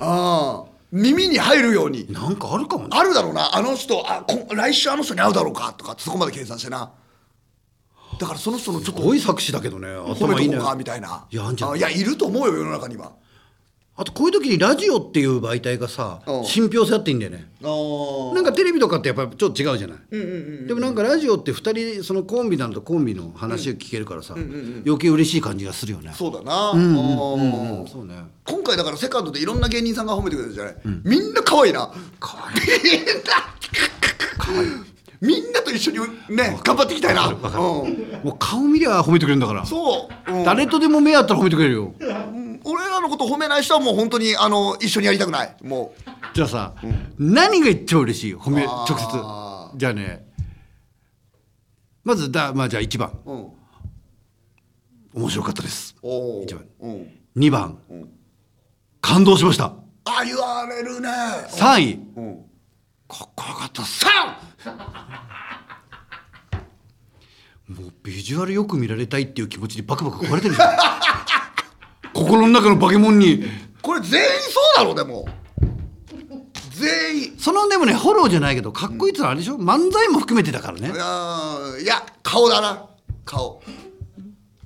[0.00, 2.06] あ耳に入るように。
[2.10, 2.90] なんかあるかもね。
[2.98, 3.54] あるだろうな。
[3.54, 6.90] あの人あこ来週あの人に会うだろうかとかそこまで計算してな。
[8.18, 9.86] だからその人のちょっとすごい作詞だけどね。
[9.86, 11.26] 褒めとこう頭いいねかみたいな。
[11.30, 11.70] いやあんじゃん。
[11.72, 13.12] あいやいると思うよ世の中には
[14.00, 16.44] あとこういう時にラジオっていう媒体がさうん。
[16.44, 17.48] 信憑性あっていいんだよね。
[17.64, 17.66] あ
[18.32, 26.12] なんかテレビとかってやっぱりちょっと違うじゃない、でもなんかラジオって2人そのコンビなんとコンビの話を聞けるからさ、余計嬉しい感じがするよね。
[26.14, 28.14] そうだな、うんうんそうね。
[28.44, 31.92] 今回だからセカンドでいろんな芸人さんが褒めてくれるじゃない、みんな可愛いな。
[32.20, 32.54] かわい。
[32.70, 34.88] みんな
[35.20, 35.98] みんなと一緒に
[36.36, 37.38] ね頑張っていきたいな、うん、い
[38.22, 39.66] もう顔見りゃ褒めてくれるんだから。
[39.66, 40.44] そう、うん。
[40.44, 41.94] 誰とでも目あったら褒めてくれるよ
[42.64, 45.56] 俺ららのことを褒めない人はもう本当にあの一緒にやりたくない。
[45.62, 45.94] も
[46.34, 46.74] じゃあさ、
[47.18, 48.34] 何が一番嬉しい?
[48.34, 49.78] 褒めあ直ー接。
[49.78, 50.26] じゃあね
[52.04, 53.10] まずだまあじゃあ1番。
[53.26, 53.52] う、うん、
[55.22, 55.94] 面白かったです。
[56.02, 56.64] おお一番。
[56.80, 57.78] うん、2番、
[59.00, 59.72] 感動しました。
[60.04, 61.08] あ言われるね。
[61.50, 62.00] 3位。
[62.16, 62.44] うん。
[63.08, 63.82] かっこよかった。
[63.82, 64.04] っす
[67.68, 70.76] もうビジュアルよく見られたいっていう気持ちにバクバク壊れてるじゃん
[72.18, 73.44] 心の中のバケモンに。
[73.80, 75.26] これ全員そうだろでも。
[76.72, 77.38] 全員。
[77.38, 80.88] そのでもねフォローじゃないけどかっこいいってのはあれでしょ、漫才も含めてだからね。
[80.88, 82.86] いやーいや顔だな。
[83.24, 83.62] 顔。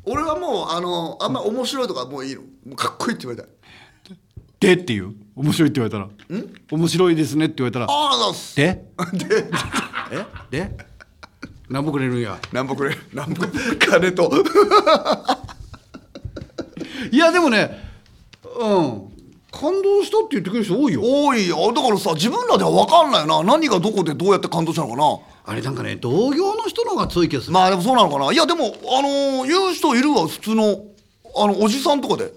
[0.04, 2.40] 俺はもうあのあんま面白いとかもういいの。
[2.40, 3.52] もうかっこいいって言われたい。
[4.60, 5.14] でっていう？
[5.34, 6.08] 面白いって言われたら。
[6.70, 7.86] 面白いですねって言われたら。
[7.88, 8.56] ああだっす。
[8.56, 8.84] で？
[9.12, 9.44] で？
[10.10, 10.26] え？
[10.50, 10.76] で？
[11.68, 12.38] 何ぼくれるんや。
[12.52, 13.44] 何ぼくれ何ぼ
[13.78, 14.30] 金と
[17.12, 17.70] いやでもね
[18.58, 19.12] うん。
[19.52, 21.02] 感動したって言ってくれる人多いよ。
[21.04, 21.72] 多いよ。
[21.74, 23.52] だからさ自分らでは分かんないよな。
[23.52, 25.18] 何がどこでどうやって感動したのかな。
[25.44, 27.52] あれなんかね同業の人の方が強い気がする。
[27.52, 28.32] まあでもそうなのかな。
[28.32, 30.84] いやでもあのー言う人いるわ普通の。
[31.36, 32.32] あのおじさんとかで。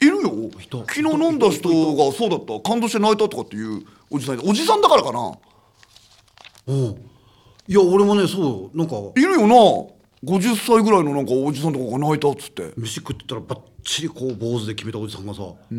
[0.00, 0.50] いるよ。
[0.58, 0.78] 人。
[0.78, 2.60] 昨日飲んだ人がそうだった。
[2.60, 5.32] 感動して泣いたとかっていうおじさんおじさんだからかな。
[6.68, 6.76] うん。
[7.66, 8.96] いや俺もねそうなんか。
[9.16, 9.54] いるよな。
[10.24, 12.72] 50歳ぐらいのなんかおじさんとかが泣いたっつって。
[12.76, 15.40] 飯食ってたらばっちりこう坊主で決めたおじさんがさ「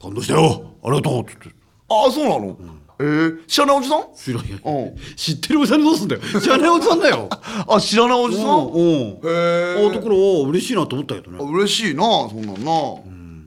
[0.00, 1.54] 感動したよありがとう」っつって。
[1.88, 2.56] ああそうなの、
[2.98, 4.04] えー、知らないおじさん？
[4.16, 4.96] 知らんやうん。
[5.16, 6.22] 知ってるおじさんにどうすんだよ。
[6.40, 7.28] 知らないおじさんだよ。
[7.68, 8.46] あ知らないおじさん？
[8.46, 8.70] うんうん。
[8.72, 10.14] へえあだから
[10.48, 11.38] 嬉しいなと思ったけどね。
[11.52, 12.96] 嬉しいなそんなんな、へ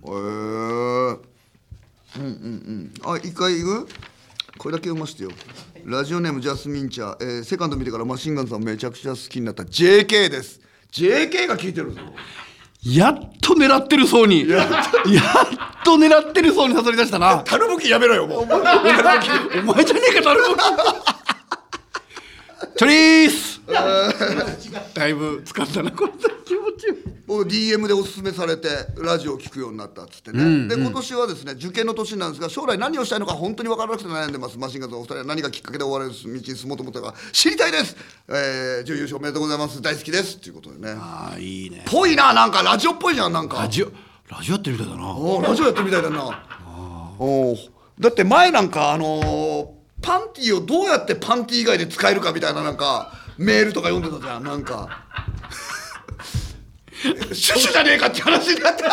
[0.07, 1.19] え
[2.17, 3.13] うんうんうん。
[3.13, 3.87] あ一回行く？
[4.57, 5.31] これだけ読ませてよ。
[5.85, 10.59] ラジオネームジャスミン茶、えーセカンド見てからマシンガンズさんめちゃくちゃ好きになった JK です。
[10.91, 11.99] JK が聞いてるぞ
[12.83, 14.67] やっと狙ってるそうにやっ
[15.83, 15.95] と。
[15.97, 17.39] 狙ってるそうに誘い出したな。
[17.39, 18.43] タルボキやめろよもう。
[18.43, 20.55] お前じゃねえかタルボ
[22.77, 23.58] チョリース
[24.93, 26.11] だいぶ使ったなこれ。
[26.45, 26.95] 気持ちよ
[27.27, 34.57] 僕 DM でおすすめされてラジオを聞くようになったっつってね、で今年はですね受験の年なんですが将来何をしたいのか本当に分からなくて悩んでます。
[34.57, 37.95] マシンガンズのお二人は何がきっかけでお笑いの道に進もうと思ったか知りたいです、
[38.27, 39.79] えー、準優勝おめでとうございます。
[39.81, 40.37] 大好きです。
[40.37, 40.95] っていうことでね。
[40.97, 41.83] ああいいね。
[41.85, 42.63] ぽいななんか。
[42.63, 43.59] ラジオっぽいじゃんなんか。
[43.59, 43.91] ラジオ
[44.29, 45.15] ラジオやってるみたいだな。
[45.15, 46.41] おーラジオやってるみたいだな。
[47.19, 47.69] おー。
[47.99, 55.05] だって前なんかあのーパンティーをどうやってパンティー以外で使えるかみたいななんかメールとか読んでたじゃんなんか。
[57.01, 58.91] シュシュじゃねえかって話になった赤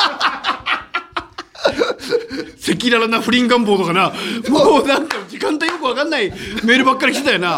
[2.84, 4.12] 裸々な不倫願望とかな。
[4.48, 6.30] もうなんか時間帯よくわかんない
[6.64, 7.56] メールばっかり来てたよな。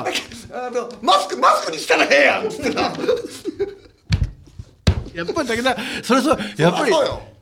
[0.50, 2.82] あのマスクマスクにしたらええやんっつってな。
[5.14, 5.70] やっぱりだけど
[6.02, 6.92] それそうやっぱり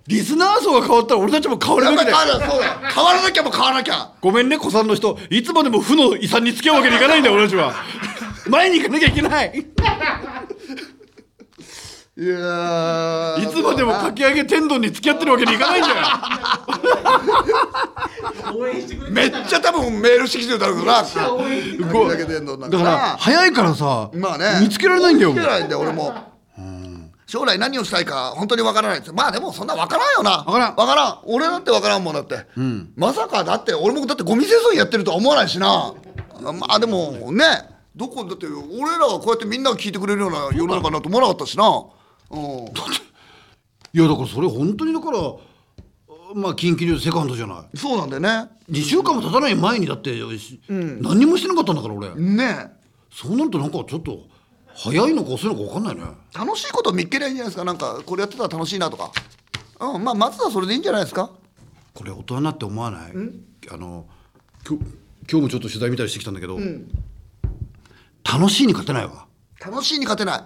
[0.09, 2.39] リスナー層が変わったら俺たちも変わるやっぱべきだよ。
[2.39, 2.45] り
[2.93, 4.11] 変わらなきゃもう変わらなきゃ。
[4.21, 5.17] ごめんね子さんの人。
[5.31, 7.75] いつまでも負の遺産に付き合うわけにいかないんだよ俺たちは
[8.49, 9.67] 前に行かなきゃいけない。
[12.19, 13.45] いやー。
[13.45, 15.97] いつまでもかき上げ天丼に付き合ってるわけにいかないんだよ。
[18.57, 21.05] 応援してくれてめっちゃ多分メールしてきてるだろうな。
[21.35, 22.47] 応援してくれてこれだけでん。
[22.47, 24.61] のなんだから早いからさ、まあね。
[24.63, 26.15] 見つけられないんだよ見つけられないんだよ俺も。
[27.27, 29.13] 将来何をしたいか本当にわからないです。
[29.13, 30.31] まあでもそんなわからんよな。
[30.31, 30.77] わからん。
[30.77, 31.19] わからん。
[31.27, 32.47] 俺だってわからんもんだって、
[32.95, 35.93] まさかだって俺もだってゴミ清掃員やってるとは思わないしな。
[36.41, 37.45] まあでもね
[37.97, 41.67] どこだって俺らはこうやってみんなが聞いてくれるような世の中になると思わなかったしな。
[42.31, 42.39] うん。
[42.39, 45.19] いやだからそれ本当にだから
[46.35, 47.79] まあ近畿ニュースセカンドじゃない。
[47.79, 48.51] そうなんだよね。
[48.71, 52.73] 2週間も経たない前にだって、し何にもしてなかったんだから俺、ね
[53.11, 54.27] そうなるとなんかちょっと
[54.75, 56.03] 早いのか遅いのか分かんないね。
[56.35, 57.65] 楽しいこと見っけりゃいいんじゃないですか。
[57.65, 59.11] なんかこれやってたら楽しいなとか。
[59.81, 61.31] うんまあまずはそれでいいんじゃないですか。
[61.95, 63.13] これ大人になって思わない？
[63.71, 64.07] あの
[64.69, 64.85] 今日
[65.31, 66.59] 今日もちょっと取材見たりしてきたんだけど、
[68.33, 69.27] 楽しいに勝てないわ。
[69.65, 70.45] 楽しいに勝てない。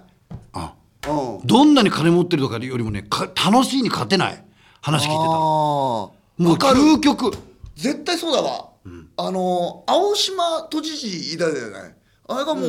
[0.52, 0.74] あ。
[1.08, 1.46] うん。
[1.46, 4.44] どんなに金持ってるとかよりもねか楽しいに勝てない。
[4.82, 6.80] 話聞いてたあもうわかる。
[6.80, 7.36] 究極。
[7.76, 8.68] 絶対そうだわ、
[9.16, 11.94] あの青島都知事いたじゃない。
[12.28, 12.60] あれがも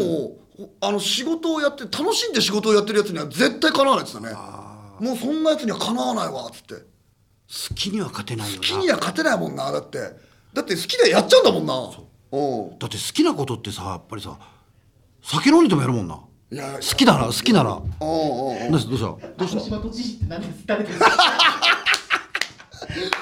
[0.57, 4.35] う、あの仕事をやって楽しんで仕事をやってるやつには絶対かなわないっつってたね。
[4.99, 6.75] もうそんなやつにはかなわないわっつって。
[6.75, 9.99] 好きには勝てないよ好きなには勝てないもんなだって。
[10.53, 11.75] だって好きでやっちゃうんだもんな。
[12.31, 12.79] うん。
[12.79, 14.37] だって好きなことってさやっぱりさ
[15.21, 16.19] 酒飲んでてもやるもんな。
[16.51, 17.69] いや好きだな好きなら。
[17.69, 17.81] ど
[18.75, 18.89] うした？
[18.89, 18.95] ど
[19.45, 19.59] うした？
[19.59, 21.07] 青島都知事って何です誰ですか？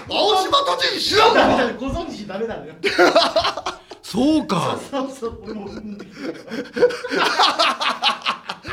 [0.10, 1.58] 青島都知事知らんの？
[1.58, 2.74] だご存知ダメなのよ
[4.02, 4.78] そうか。
[4.90, 5.42] そうそう。
[5.46, 5.98] 俺もうん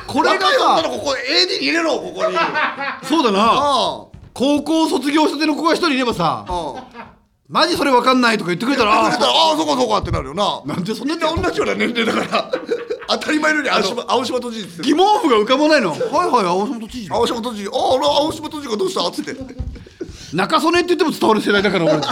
[0.07, 2.37] これが若い女さの子ここ AD に入れろここに。
[2.39, 3.39] あそうだな。
[3.43, 6.47] あ高校卒業したての子が一人いればさ。
[6.49, 7.16] うん
[7.49, 10.63] マジそれ分かんないとか言ってくれたらああああそうかそうかってなるよな。
[10.67, 12.51] なんでそんなみんな同じような年齢だから。
[13.09, 15.91] 当たり前のように青島青島都知事って疑問符が浮かばないの？
[15.93, 17.09] はいはい青島都知事。
[17.09, 17.69] 青島都知事。
[17.69, 19.07] ああ俺青島都知事がどうした？
[19.07, 19.37] っつって。
[20.35, 22.09] 中曽根って言っても伝わる世代だから俺た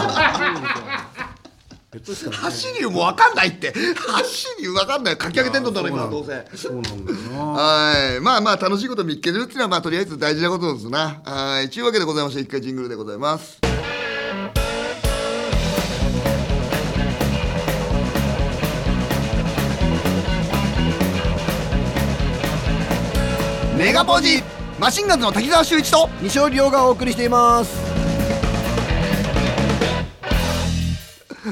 [2.01, 3.73] ち走りも分かんないって。
[3.73, 5.17] 走り分かんない。
[5.21, 6.07] 書き上げてんのだろ今。
[6.07, 7.45] どうせそうなんだよな。
[7.45, 8.21] はい。
[8.21, 11.21] まあまあ楽しいこと見っけるっていうのはまあとりあえず大事なことですな。
[11.25, 11.71] はい。
[11.71, 13.59] というわけでございまして一回ジングルでございます
[23.85, 24.43] メガポージ。
[24.81, 26.09] マシンガンズの滝沢秀一と。
[26.23, 27.71] 西尾亮がお送りしています。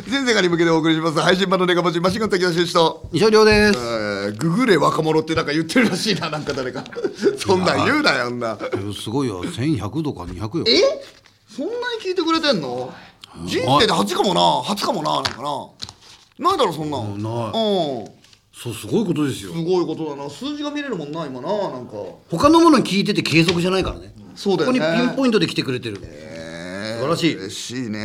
[0.09, 1.21] 全世界に向けてお送りします。
[1.21, 2.01] 配信版のネガポージ。
[2.01, 3.07] マシンガンズの滝沢秀一と。
[3.13, 3.79] 西尾亮です。
[3.79, 6.31] えーググれ若者ってなんか言ってるらしいな。
[6.31, 6.83] なんか誰か。
[7.37, 8.57] そんなん言うなよあんな。
[8.99, 9.45] すごいよ。
[9.45, 10.65] 1100とか200よ。
[10.67, 11.05] え？
[11.55, 12.95] そんなに聞いてくれてんの？
[13.45, 14.63] 人生で初かもな。
[14.63, 16.49] 初かもななんかな。
[16.49, 17.23] ないだろそんなん。
[17.23, 17.33] ない。
[17.53, 18.22] うん
[18.63, 19.53] そうすごいことですよ。
[19.53, 20.31] すごいことだな。
[20.31, 21.95] 数字が見れるもんな今ななんか。
[22.31, 24.15] 他のものに聞いてて継続じゃないからね。
[24.37, 24.79] そうだよね。
[24.79, 25.99] ここにピンポイントで来てくれてる。
[26.05, 27.35] え素晴らしい。
[27.37, 27.99] 嬉しいね。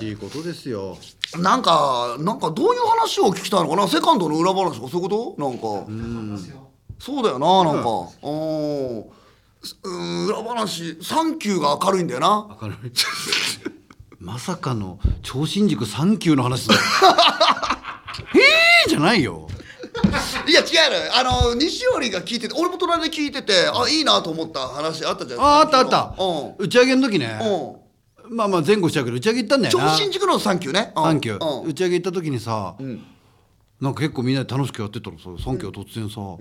[0.00, 0.96] いいことですよ。
[1.40, 3.88] なんかなんかどういう話を聞きたいのかな？
[3.88, 5.42] セカンドの裏話とかそういうこと？
[5.42, 5.64] なんか。
[7.00, 7.88] そうだよななんか。
[8.22, 8.98] うん。
[9.00, 11.02] うん裏話。
[11.02, 12.56] サンキューが明るいんだよな。
[12.62, 12.76] 明るい。
[14.20, 16.76] まさかの超新塾3級の話だ
[18.20, 18.38] へ
[18.86, 19.48] えじゃないよ。
[20.48, 21.12] いや違うのよ。
[21.14, 25.40] あの西織が聞いてて俺も隣で聞いててあいいなと思った話あったじゃん。
[25.40, 26.14] ああったあった。
[26.18, 26.64] うん。
[26.64, 27.38] 打ち上げの時ね。
[28.28, 28.36] うん。
[28.36, 30.92] まあまあ前後しちゃうけど打ち上げ行ったんだよ超な新宿のサンキューね。
[30.94, 31.40] サンキュうん。
[31.40, 33.04] ー打ち上げ行った時にさん。
[33.80, 36.20] なんか結構みんなで楽しくやってたらさサンキューが突然さ「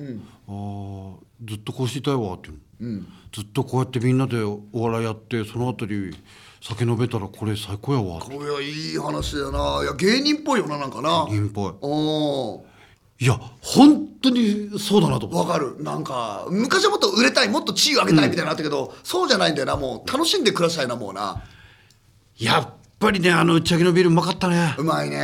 [0.48, 3.02] あーずっとこうしていたいわ」って言うの。
[3.34, 6.12] ずっとこうやってみんなでお笑いやってその後に
[6.62, 8.20] 酒飲めたらこれ最高やわ。
[8.20, 9.84] これはいい話だよな。
[9.84, 11.26] いや芸人っぽいよななんかな。
[11.30, 11.74] 銀っぽい。
[11.82, 12.64] お
[13.20, 15.82] いや本当にそうだなとわかる。
[15.82, 19.76] なんか昔はもっと売れたいもっと地位を上げたいみたいになったけど、そうじゃないんだよな。
[19.76, 21.44] もう楽しんで暮らしたいなもうな。
[22.38, 24.76] やっぱりねあの打ち上げのビールうまかったね。
[24.78, 25.18] うまいね。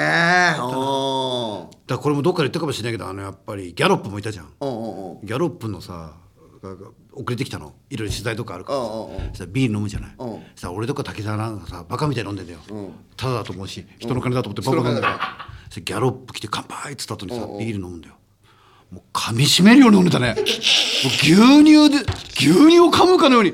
[0.59, 4.53] うんらこれもどっかで言ったかもしれないけどあのやっぱりギャロップもいたじゃん。
[4.59, 5.25] うんうんうん。
[5.25, 6.13] ギャロップのさ
[7.17, 7.73] 遅れてきたの。
[7.89, 9.45] いろいろ取材とかあるから。
[9.47, 10.27] ビール飲むじゃない、うん。
[10.53, 12.93] そしたら俺とか滝沢なんかさバカみたいに飲んでんだよ、ん。
[13.15, 18.15] ただだと思うし人の金だと思ってバカ飲んでギャロップ来て乾杯っつった後にさ、ビール飲むんだよ。
[18.91, 20.33] もう噛み締めるように飲んでたね。
[20.33, 21.97] もう牛乳で
[22.37, 23.53] 牛乳を噛むかのように。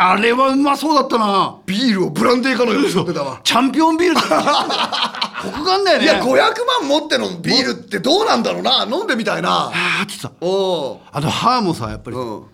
[0.00, 1.58] あれはうまそうだったな。
[1.66, 3.40] ビールをブランデーかのように飲んでたわ。
[3.42, 4.22] チャンピオンビールだ
[5.42, 6.04] コクがあんだよね。
[6.04, 6.36] いや500
[6.80, 8.86] 万持ってのビールってどうなんだろうな。
[8.90, 9.70] 飲んでみたいな。
[9.70, 12.44] あーってさおおあと歯もさやっぱり、うん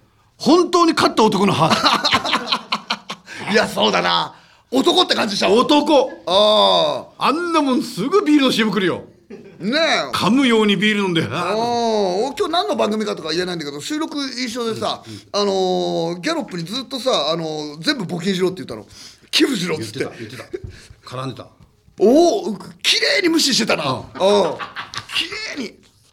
[0.45, 1.71] 本当に勝った男の歯。
[3.51, 4.35] いやそうだな。
[4.71, 6.11] 男って感じしたわ男。
[6.27, 7.31] ああ。
[7.31, 9.05] んなもんすぐビールの CM 来るよ。
[9.31, 10.15] あねえ。
[10.15, 11.23] 噛むようにビール飲んで。
[11.23, 15.03] 今日何の番組かとか言えないんだけど収録一緒でさ、
[15.33, 18.87] あのーギャロップにずっとさ、あのー全部募金しろって言ったの。
[19.31, 20.01] 寄付しろっつって。
[20.01, 21.09] 言ってた言ってた。
[21.09, 21.47] 絡んでた。
[21.99, 23.93] おお綺麗に無視してたな。
[23.93, 24.05] うん。
[24.15, 24.19] 綺
[25.57, 25.63] 麗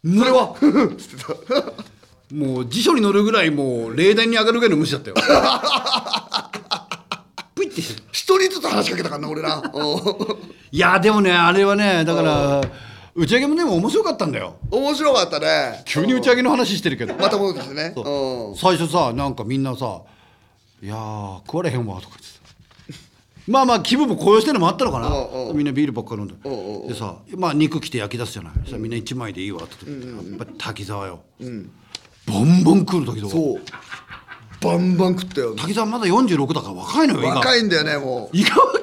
[0.04, 0.18] に。
[0.18, 0.54] それは。
[0.58, 1.91] つってた
[2.32, 5.16] もう辞書に載るぐらいもう例題に上がるぐらいの無視だったよ。
[7.54, 9.96] プイってしてた一人ずつ話しかけたからな俺なうん
[10.72, 12.62] いやでもねあれはねだから
[13.14, 14.56] 打ち上げもでも面白かったんだよ。
[14.70, 15.82] 面白かったね。
[15.84, 17.14] 急に打ち上げの話してるけど。
[17.14, 17.92] また戻ってきてね。
[17.94, 18.52] う。
[18.52, 18.56] ん。
[18.56, 20.00] 最初さなんかみんなさ
[20.82, 22.32] 「いやー食われへんわ」とか言ってさ。
[23.46, 25.08] まあまあ気分も高揚してるのもあったのかな。
[25.08, 25.56] うんうん。
[25.58, 26.36] みんなビールばっかり飲んで。
[26.42, 26.88] うんうんうん。
[26.88, 28.52] でさまあ肉来て焼き出すじゃない。
[28.60, 30.06] そしたらみんな1枚でいいわって言って。
[30.30, 31.20] やっぱり滝沢よ
[32.26, 33.60] ボンボン食うの滝沢そう。
[34.60, 38.36] バンバン食ったよ滝沢まだ46だから若いのよ若いんだよねもう。
[38.36, 38.82] 胃が若い。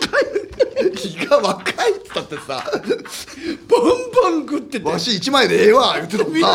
[0.96, 2.64] 気が若いっつったってさ。
[3.68, 4.90] ボンボン食ってて。
[4.90, 6.50] わし一枚でええわ言ってたもんみんな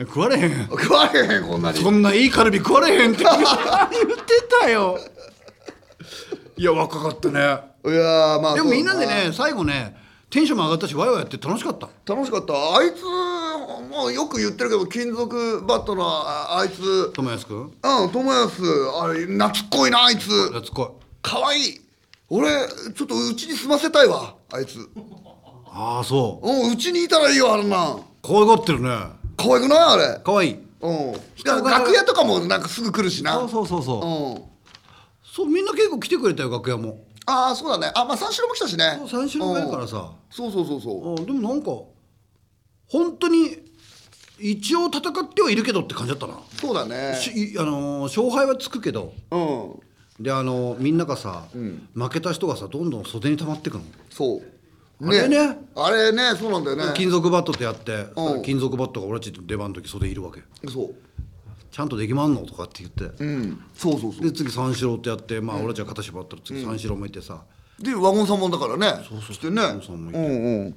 [0.00, 1.78] 食われへん食われへんこんなに。
[1.78, 3.22] そんないいカルビ食われへんって。
[3.22, 3.44] 言って
[4.60, 4.98] たよ。
[6.56, 7.40] いや若かったね。
[7.40, 9.94] いやーまあでもみんなでね最後ね
[10.28, 11.88] テンションも上がったしワイワイやって楽しかった。
[12.12, 12.52] 楽しかった。
[12.52, 17.12] あいつもうよく言ってるけど金属バットのああいつ。
[17.12, 17.58] 友安君？
[17.60, 18.62] うん友安
[19.00, 20.28] あれ懐っこいなあいつ。
[20.52, 21.04] やつこい。
[21.22, 21.80] 可愛い。
[22.28, 22.50] 俺
[22.94, 24.78] ちょっとうちに住ませたいわあいつ。
[25.66, 26.48] ああそう。
[26.48, 28.02] うんうちにいたらいいよあんなん。
[28.20, 28.88] 可愛がってるね。
[29.36, 29.78] 可愛くない？
[29.78, 30.20] あれ。
[30.24, 30.58] 可愛い。
[30.80, 31.12] うん。
[31.44, 33.34] 楽屋とかもなんかすぐ来るしな。
[33.34, 34.04] そうそうそうそう。
[34.04, 34.42] うん。
[35.22, 37.92] そうみんな結構来てくれたよ楽屋もああそうだね。
[37.94, 39.00] あまあ三四郎も来たしね。
[39.10, 40.12] 三四郎がいるからさ。
[40.30, 41.14] そうそうそうそう。
[41.14, 41.70] あでもなんか
[42.88, 43.58] 本当に
[44.38, 46.38] 一応戦ってはいるけどって感じだったな。
[46.60, 47.16] そうだね。
[47.16, 49.12] しあのー勝敗はつくけど。
[49.30, 50.22] うん。
[50.22, 51.44] であのみんながさ、
[51.94, 53.84] 負けた人がさどんどん袖に溜まってくの。
[54.08, 54.42] そう。
[55.06, 55.58] あれね。
[55.74, 56.84] あれねそうなんだよね。
[56.94, 58.42] 金属バットってやって、うん。
[58.42, 60.42] 金属バットが俺たちの出番の時袖いるわけ。
[60.70, 60.94] そう
[61.76, 62.40] ちゃんとできまんの？
[62.46, 63.62] とかって言って、うん。
[63.74, 64.22] そうそうそう。
[64.22, 67.42] で次三四郎ってやってまあ俺たちが肩縛ったら次三四郎もいてさ、
[67.78, 69.04] でワゴンさんもだからね。
[69.06, 69.60] そうそうしてね。
[69.60, 70.18] ワゴンさんもいて。
[70.18, 70.68] うんうん。
[70.68, 70.74] い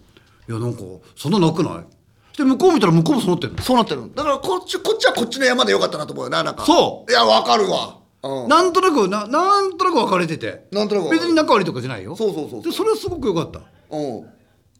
[0.50, 0.80] やなんか
[1.16, 2.38] そんななくない？
[2.38, 3.62] で向こう見たら向こうもそうなってんの。
[3.62, 4.14] そうなってる。
[4.14, 6.66] だからこっちこっちはこっちの山でよかったなと思うよななんか。
[6.66, 7.10] そう。
[7.10, 8.00] いやわかるわ。
[8.22, 8.50] うん。
[8.50, 10.68] なんとなくななんとなく分かれてて。
[10.74, 12.14] なんとなく別に仲悪いとかじゃないよ。
[12.18, 12.64] そうそうそうそう。
[12.64, 13.62] でそれはすごく良かった。
[13.92, 14.26] うん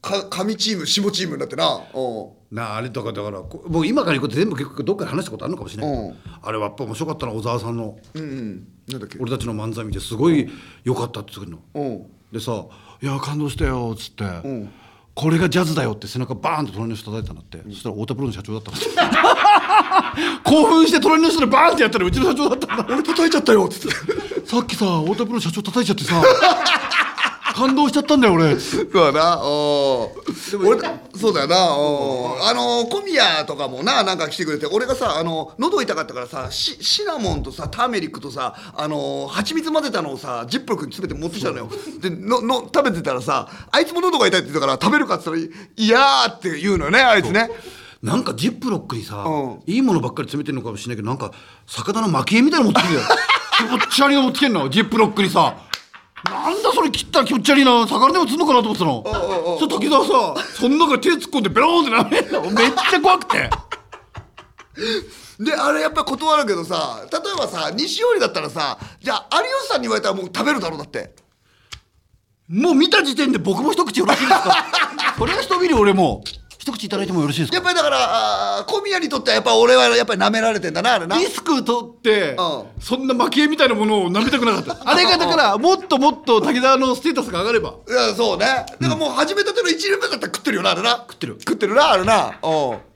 [0.00, 1.82] か上チーム下チームになってな。
[1.94, 2.56] うん。
[2.56, 6.16] なああれとかだからこ僕今から行くこと全部結構どっかで話したことあるのかもしれない、うん。
[6.42, 8.66] あれはやっぱ面白かったな小沢さんのうんうん。
[8.88, 9.18] なんだっけ？
[9.20, 10.50] 俺たちの漫才見てすごい
[10.84, 11.86] 良かったって言ってくるの。
[11.86, 12.06] うん。
[12.32, 12.64] でさ
[13.02, 14.72] 「いや感動したよ」っつって、ん
[15.14, 18.76] これがジャズだよ」って背中バーンと隣の人叩いたんだって、そしたら太田プロの社長だったの。
[20.44, 22.86] 興奮して隣の人でバーンってやったらうちの社長だったんだ。
[22.88, 24.46] 俺叩いちゃったよっつって。
[24.46, 26.22] さっきさ太田プロの社長叩いちゃってさ
[27.60, 28.58] 感動しちゃったんだよ俺。
[28.58, 30.80] そうだなうん俺
[31.14, 41.68] そうだよなうんあの小宮とかもななんか来てくれて俺がさあの喉痛かったからさシシナモンとさターメリックとさあの蜂蜜混ぜたのをさジップロックに詰めて持ってきたのよ。
[42.00, 47.50] でのの食べてたらさあいつも喉が痛いって言ったから食べるかって言ったら「いやー」って言うのよねあいつね。
[48.02, 49.62] なんかジップロックにさ、うん。
[49.66, 51.32] いいものばっかり詰めてるのかもしれないけどなんか
[51.66, 53.06] 魚の蒔絵みたいなの持ってきてるよ。
[53.58, 55.54] 気持ち悪いの持ってきてんのジップロックにさ
[56.24, 57.86] なんだそれ切ったら気持ち悪いな。
[57.86, 59.02] 魚でも釣るのかなと思ってたの。
[59.58, 63.50] そしたら滝沢さその中に手突っ込んでベローンってなめんのめっちゃ怖くて。
[65.40, 71.14] であれやっぱ断るけどさ例えばさ西織だったらさじゃあ有吉さんに言われたらもう食べるだろうだって。
[72.48, 74.66] もう見た時点で僕も一口よろしいですか？
[75.16, 76.22] それは人見る俺も
[76.60, 77.56] 一口いただいてもよろしいですか？
[77.56, 81.16] やっぱりだから小宮にとってはやっぱ俺はやっぱり舐められてんだなあれな。
[81.16, 82.64] リスク取って、うん。
[82.82, 84.76] そんな蒔絵みたいなものを舐めたくなかった。
[84.90, 87.74] あれがだから もっともっと滝沢のステータスが上がれば。
[87.88, 88.44] いやそうね。
[88.46, 90.90] だからもう始めたての1年目だったら食ってるよなあれな。
[90.90, 91.36] 食ってる。
[91.40, 92.26] 食ってるなあれな。
[92.26, 92.32] うん。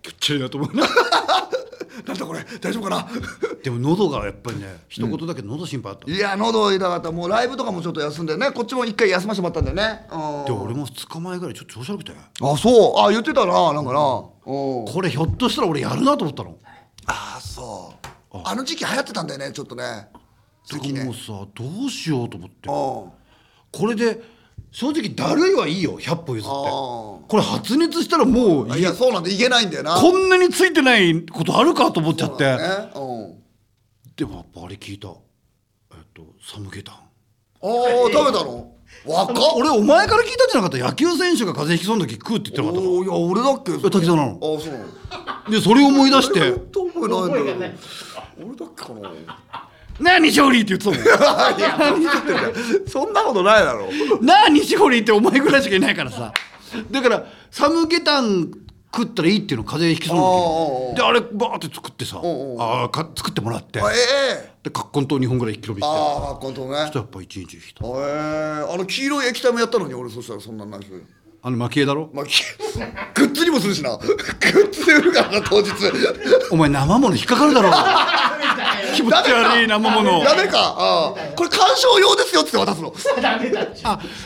[0.02, 0.86] 気持ち悪いなと思うな
[2.06, 3.08] なんだこれ大丈夫かな？
[3.62, 7.10] でも喉がやっぱりね一言だけ喉心配あった、いや喉痛かった。
[7.12, 10.06] もうライブとかもちょっと休んでねこっちも一回休ませてもらったんだよね。
[10.10, 10.44] うん。
[10.44, 12.12] で俺も2日前ぐらいちょっと調子悪くて。
[12.12, 13.00] あそう？
[13.00, 14.24] あ言ってたななんかな。
[14.46, 14.84] うん。
[14.84, 16.56] これひょっとしたら俺やるなと思ったの。
[17.06, 17.94] あそ
[18.32, 18.38] う。
[18.44, 19.82] あの時期流行ってたんだよねちょっとね。
[19.82, 22.68] だからもうさどうしようと思って。
[22.68, 23.80] うん。
[23.80, 24.20] これで
[24.74, 26.48] 正直だるいはいいよ100歩譲って。
[26.48, 29.94] あこれ発熱したらもういやそうなんでいけないんだよな。
[29.94, 32.58] こんなについてないことあるかと思っちゃって、ね。
[32.96, 33.36] うん。
[34.16, 35.10] でもやっぱあれ聞いた。
[35.10, 35.12] え
[35.94, 36.94] っとサムゲタン。
[36.96, 36.98] あ
[37.62, 37.66] あ
[38.12, 38.72] 食べたの？
[39.06, 39.36] 若っ。
[39.54, 40.84] 俺お前から聞いたんじゃなかった？
[40.84, 43.74] 野球選手が風邪ひきそうな時食うって言ってなかったいや俺だっけ？
[43.74, 44.32] え滝沢なの？
[44.34, 44.86] あそうなの。
[45.52, 46.40] でそれを思い出して。
[46.40, 46.50] 俺
[48.56, 49.12] だっけかな
[50.00, 52.52] 「なあ西堀」って言ってたもん いや何言ってんだよ
[52.88, 53.88] そんなことないだろ。
[54.20, 56.32] なあ西堀ってお前ぐらいしかいないからさ。
[56.90, 58.50] だからサムゲタン
[58.92, 62.26] 食ったらいいっていうの風邪ひきそうな時であれバーって作ってさんう
[62.56, 63.80] んあーか作ってもらって。
[63.80, 63.94] あえ
[64.50, 64.54] え。
[64.64, 65.86] で葛根湯2本ぐらい一気飲みして。
[65.86, 65.94] ああ
[66.40, 66.76] 本当ね。
[66.78, 67.90] そしたらやっぱ一日引いたえ。
[67.90, 70.98] えあの黄色い液体もやったのに俺そしたらそんなんないですよ
[71.46, 72.08] あの蒔絵だろ？
[72.14, 72.42] まあ、き
[73.14, 73.96] グッズにもするしな。
[73.98, 75.70] グッズで売るからな当日。
[76.50, 77.70] お前生もの引っかかるだろ
[78.94, 80.24] 気持ち悪い生もの。
[80.24, 80.58] ダメか。
[80.76, 81.14] ああ。
[81.36, 82.94] これ鑑賞用ですよって渡すの。
[83.20, 83.82] ダメだっちゅう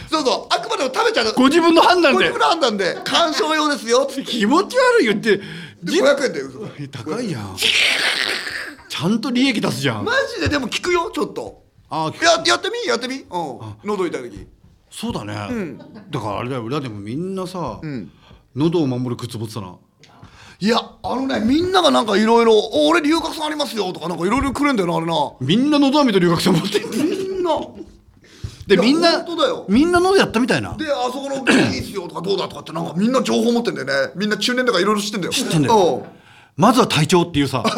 [0.08, 0.54] そうそう。
[0.54, 1.32] あくまでも食べちゃう。
[1.34, 2.18] ご自分の判断で。
[2.18, 2.96] これプランなんで。
[3.04, 4.22] 鑑賞用ですよって。
[4.22, 5.38] 気持ち悪いよって。
[5.38, 5.44] で
[5.84, 7.56] 500円で嘘高いやん。
[7.56, 10.04] ちゃんと利益出すじゃん。
[10.04, 10.48] マジで？
[10.48, 11.62] でも効くよちょっと。
[11.90, 12.88] あややってみ？
[12.88, 13.16] やってみ？
[13.16, 13.24] うん。
[13.84, 14.46] 喉痛い時。
[14.90, 15.34] そうだね、
[16.10, 16.64] だからあれだよ。
[16.64, 18.10] 裏でもみんなさ、ん。
[18.56, 19.76] 喉を守る靴持ってたな
[20.60, 22.52] いやあのねみんながなんかいろいろ
[22.88, 25.14] 「俺留学生ありますよ」とかなんかいろいろくれんだよなあれな。
[25.40, 27.50] みんな喉飴と留学生持ってるみんな。
[28.66, 29.24] でみんな
[29.68, 30.74] みんな喉やったみたいな？
[30.76, 34.12] であそこの「いいっすよ」とか「どうだ」とかってなんかみんな情報持ってんだよね。
[34.16, 35.32] みんな中年だからいろいろ知ってんだよ。
[35.32, 36.04] 知知ってんだよ。
[36.56, 37.62] まずは体調っていうさ。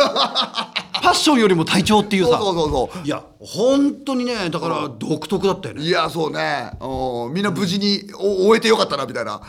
[1.00, 2.38] ファッションよりも体調っていうさ。
[2.38, 3.06] そうそうそう。
[3.06, 5.82] いや本当にねだから独特だったよね。
[5.84, 6.72] いやそうね。
[6.80, 7.34] うん。
[7.34, 9.40] みんな無事にお終えてよかったなみたいな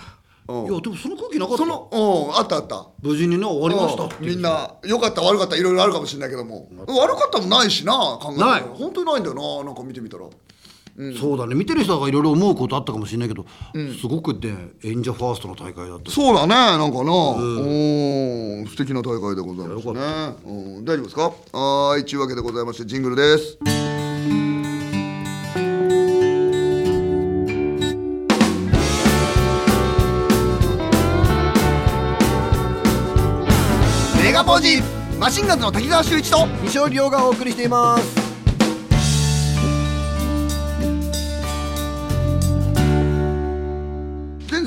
[0.52, 0.72] うん。
[0.72, 1.64] いやでもその空気なかった？
[1.64, 2.88] そのうんあったあった。
[3.02, 6.68] 無事にね終わりましたみんな良かった悪かったいろいろあるかもしれないけども。
[6.88, 8.62] 悪かったもないしな考えない。
[8.62, 10.26] 本当にないんだよななんか見てみたら。
[11.20, 11.56] そうだね。
[11.56, 13.46] 見てる人がいろいろ思うことあったかもしれないけど、
[14.00, 16.12] すごくね演者ファーストの大会だった。
[16.12, 17.14] そうだねなんかな。
[17.14, 18.68] うん。
[18.68, 20.02] 素敵な大会でございますね。
[20.46, 20.86] うん。
[20.86, 21.22] 大丈夫ですか？
[21.58, 23.58] はーいちゅうわけでございましてジングルです
[35.18, 38.31] マシンガンズの滝沢秀一と西尾亮がお送りしています。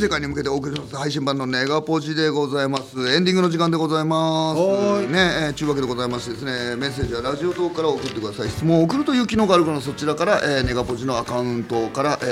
[0.04, 2.98] 世界に向けてお送りします配信版のネガポジでございます。
[3.08, 4.60] エンディングの時間でございます。
[5.08, 8.50] ねえー、ちゅうわけでございましてですねメッセージはラジオ等から送ってください。
[8.50, 12.26] 質問を送るという機能があるからそちらから、えー、ネガポジのアカウントから、え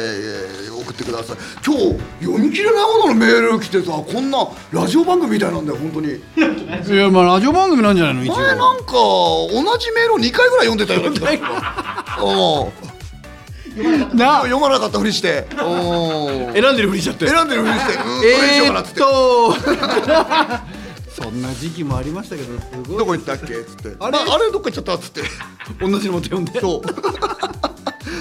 [0.69, 1.37] ー、送ってください。
[1.67, 6.09] 今日読み切れないほどのメール来てさこんなラジオ番組みたいなんだよ本当に。
[6.09, 8.35] いやまあラジオ番組なんじゃないの？
[8.37, 11.41] 前なんか同じメールを2回ぐらい読んでたような気がする。
[12.29, 12.82] うん
[14.15, 14.39] な。
[14.43, 15.47] 読まなかったふりして。
[15.53, 15.55] う
[16.51, 17.29] ん選んでるふりしちゃって。
[17.29, 19.07] 選んでるふりして、うん、これにしようえかなっつって、ーっ
[21.17, 21.23] と。
[21.23, 22.99] そんな時期もありましたけどすごい。
[22.99, 23.55] どこ行ったっけ？
[23.55, 23.97] っつって。
[23.99, 24.13] あれ？
[24.13, 25.23] まあ、あれどっか行っちゃったっつって。
[25.81, 26.61] 同じのも読んで。
[26.61, 26.83] そう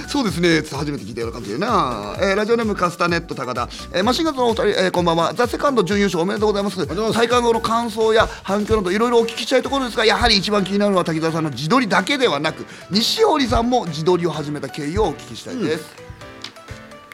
[0.08, 0.62] そうですね。
[0.62, 5.34] 初めて聞いたような感じでな、えーラジオネームカスタネット高田、えーマシンガンズのお二人、えーこんばんは。
[5.34, 6.76] ザ・セカンド準優勝おめでとうございます。
[6.76, 7.18] とうございます。
[7.18, 15.94] 大会後の感想や反響などいろいろお聞きしたいところですがやはり一番気になるのは滝沢さんの自撮りだけではなく西織さんも自撮りを始めた経緯をお聞きしたいです、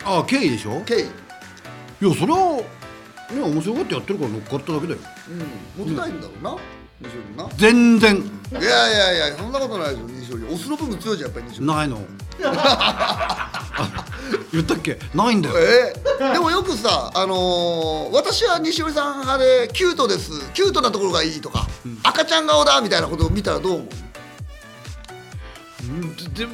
[0.04, 0.80] あ経緯でしょ？
[0.84, 1.02] 経緯。
[2.06, 2.62] いやそれは
[3.32, 4.98] ね面白がってやってるから乗っかっただけだよ。
[5.78, 5.86] うん。
[5.86, 6.58] モテたいんだろうな西織な
[7.56, 8.16] 全然。
[8.50, 12.00] いやいやいやそんなことないですよ西織オスの部分強いじゃんやっぱり西織ないの。
[12.44, 14.04] あ
[14.52, 14.98] 言ったっけ？
[15.14, 15.54] ないんだよ。
[15.58, 15.94] え？
[16.20, 20.30] ーでもよくさ、あのー私は西織さん派でキュートです。
[20.54, 21.66] キュートなところがいいとか、
[22.02, 23.88] 赤ちゃん顔だみたいなことを見たらどう思う？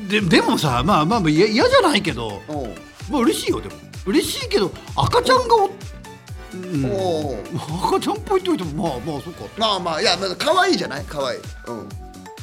[0.08, 2.40] でででもさまあまあまあ嫌嫌じゃないけど
[3.10, 3.74] まあ嬉しいよでも。
[4.06, 5.70] 嬉しいけど赤ちゃん顔
[6.54, 6.84] うん。
[6.86, 7.36] おう
[7.88, 9.44] 赤ちゃんっぽいって言われてもまあまあそっか。
[9.58, 11.04] まあまあいやまあ可愛いじゃない？
[11.08, 11.40] 可愛い。
[11.66, 11.88] うん。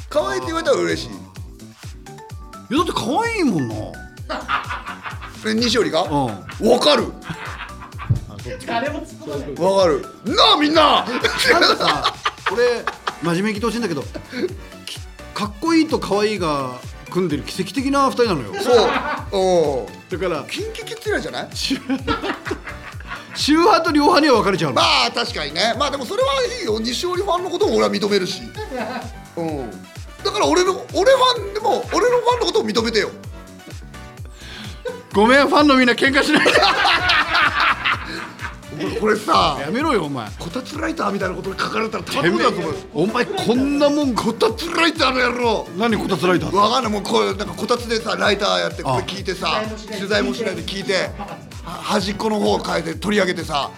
[0.08, 1.08] 可愛いって言われたら嬉しい。
[1.08, 1.12] い
[2.76, 3.74] やだって可愛いもんな。
[5.44, 6.02] え西織が？
[6.02, 6.10] うん。
[6.70, 7.12] わかる。
[8.66, 9.74] 誰も突っ込まない。
[9.76, 10.02] わかる。
[10.34, 11.04] なあみんな！
[11.04, 11.28] なんか
[11.76, 12.14] さ
[12.52, 12.84] 俺
[13.22, 14.02] 真面目に聞いてほしいんだけど
[14.84, 14.98] き
[15.32, 16.72] かっこいいと可愛いが
[17.10, 18.54] 組んでる奇跡的な二人なのよ。
[18.60, 18.90] そう。
[19.32, 19.86] おう。
[20.10, 21.48] だからキンキキッズ以来じゃない？
[23.34, 24.76] 宗派と両派には分かれちゃうの。
[24.76, 25.74] まあ確かにね。
[25.78, 26.28] まあでもそれは
[26.60, 26.78] いいよ。
[26.80, 28.42] 西織ファンのことも俺は認めるし。
[29.36, 29.70] うん。
[30.22, 33.10] だから俺の俺ファンでも俺のファンのことを認めてよ。
[35.12, 36.52] ごめんファンのみんな喧嘩しないで。
[39.00, 40.28] これさやめろよお前。
[40.38, 43.24] こたつライターみたいなことが書かれたらたまてめえんだと思うお前。
[43.26, 44.14] こんなもん。
[44.14, 45.68] こたつライターの野郎。
[45.76, 46.56] 何こたつライター？
[46.56, 46.92] わかんない。
[46.92, 51.10] もうこうなんかこたつでさライターやってこれ聞いてさ取取材もしないいで聞いて。
[51.18, 53.70] は端っこの方を変えて取り上げてさ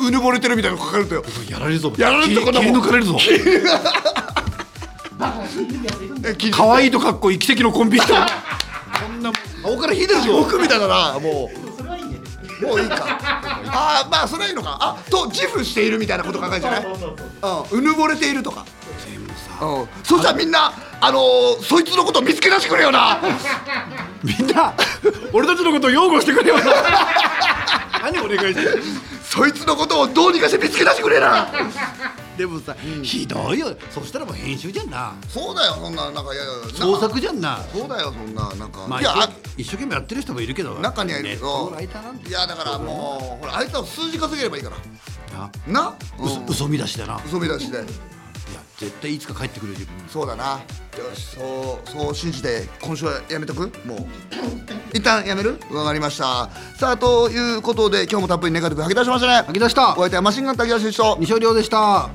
[0.00, 1.24] うぬぼれてるみたいなの書かれるとよ。
[1.50, 1.92] やられるぞ。
[1.96, 3.16] やられるぞ切り抜かれるぞ。
[6.52, 8.18] 可愛いとかっこいい奇跡のコンビってこ
[9.12, 9.32] んな
[9.62, 11.18] 顔から引いてるぞ僕みたいだな。
[11.18, 11.66] もう。
[12.66, 13.18] もういいか。
[13.68, 14.76] ああまあそれはいいのか。
[14.80, 16.82] あと自負しているみたいなこと考えじゃない？
[16.82, 16.98] そう
[17.70, 18.64] そうぬぼれているとか。
[19.10, 19.28] でも
[19.58, 19.88] さうん。
[20.04, 23.18] そしたらみんなあのーそいつのことを見つけ出してくれよな
[24.26, 24.74] みんな
[25.32, 26.64] 俺たちのことを擁護してくれよな。
[28.02, 28.80] 何お願いして
[29.28, 31.48] そいつのことをどうにかして見つけ出してくれな。
[32.36, 33.74] でもさ、ひどいよ。
[33.90, 35.14] そしたらもう編集じゃんな。
[35.28, 36.42] そうだよそんななんかいや
[36.74, 37.60] 創作じゃんな。
[37.72, 44.76] そうだよそんななんか、まあいやあ一生懸命やってる人もいるけど中にはいるけどいやだからもうほらあいつは数字稼げればいいから。
[45.66, 45.80] な。
[45.82, 46.26] な、うん。
[46.26, 47.20] 嘘嘘見出しだな。
[47.26, 47.84] 嘘見出しで
[48.78, 49.94] 絶対いつか帰ってくる自分。
[50.08, 50.44] そうだな。
[50.54, 53.60] よしそうそう信じて今週はやめとく？
[53.86, 54.06] もう。
[54.96, 55.58] 一旦やめる？
[55.70, 56.48] わかりました。
[56.78, 59.34] さあということで今日もたっぷりネガティブ吐き出しましたね。
[59.46, 59.92] 吐き出した。
[59.92, 61.16] お相手はマシンガン滝川修一と。
[61.20, 62.10] 西尾亮でした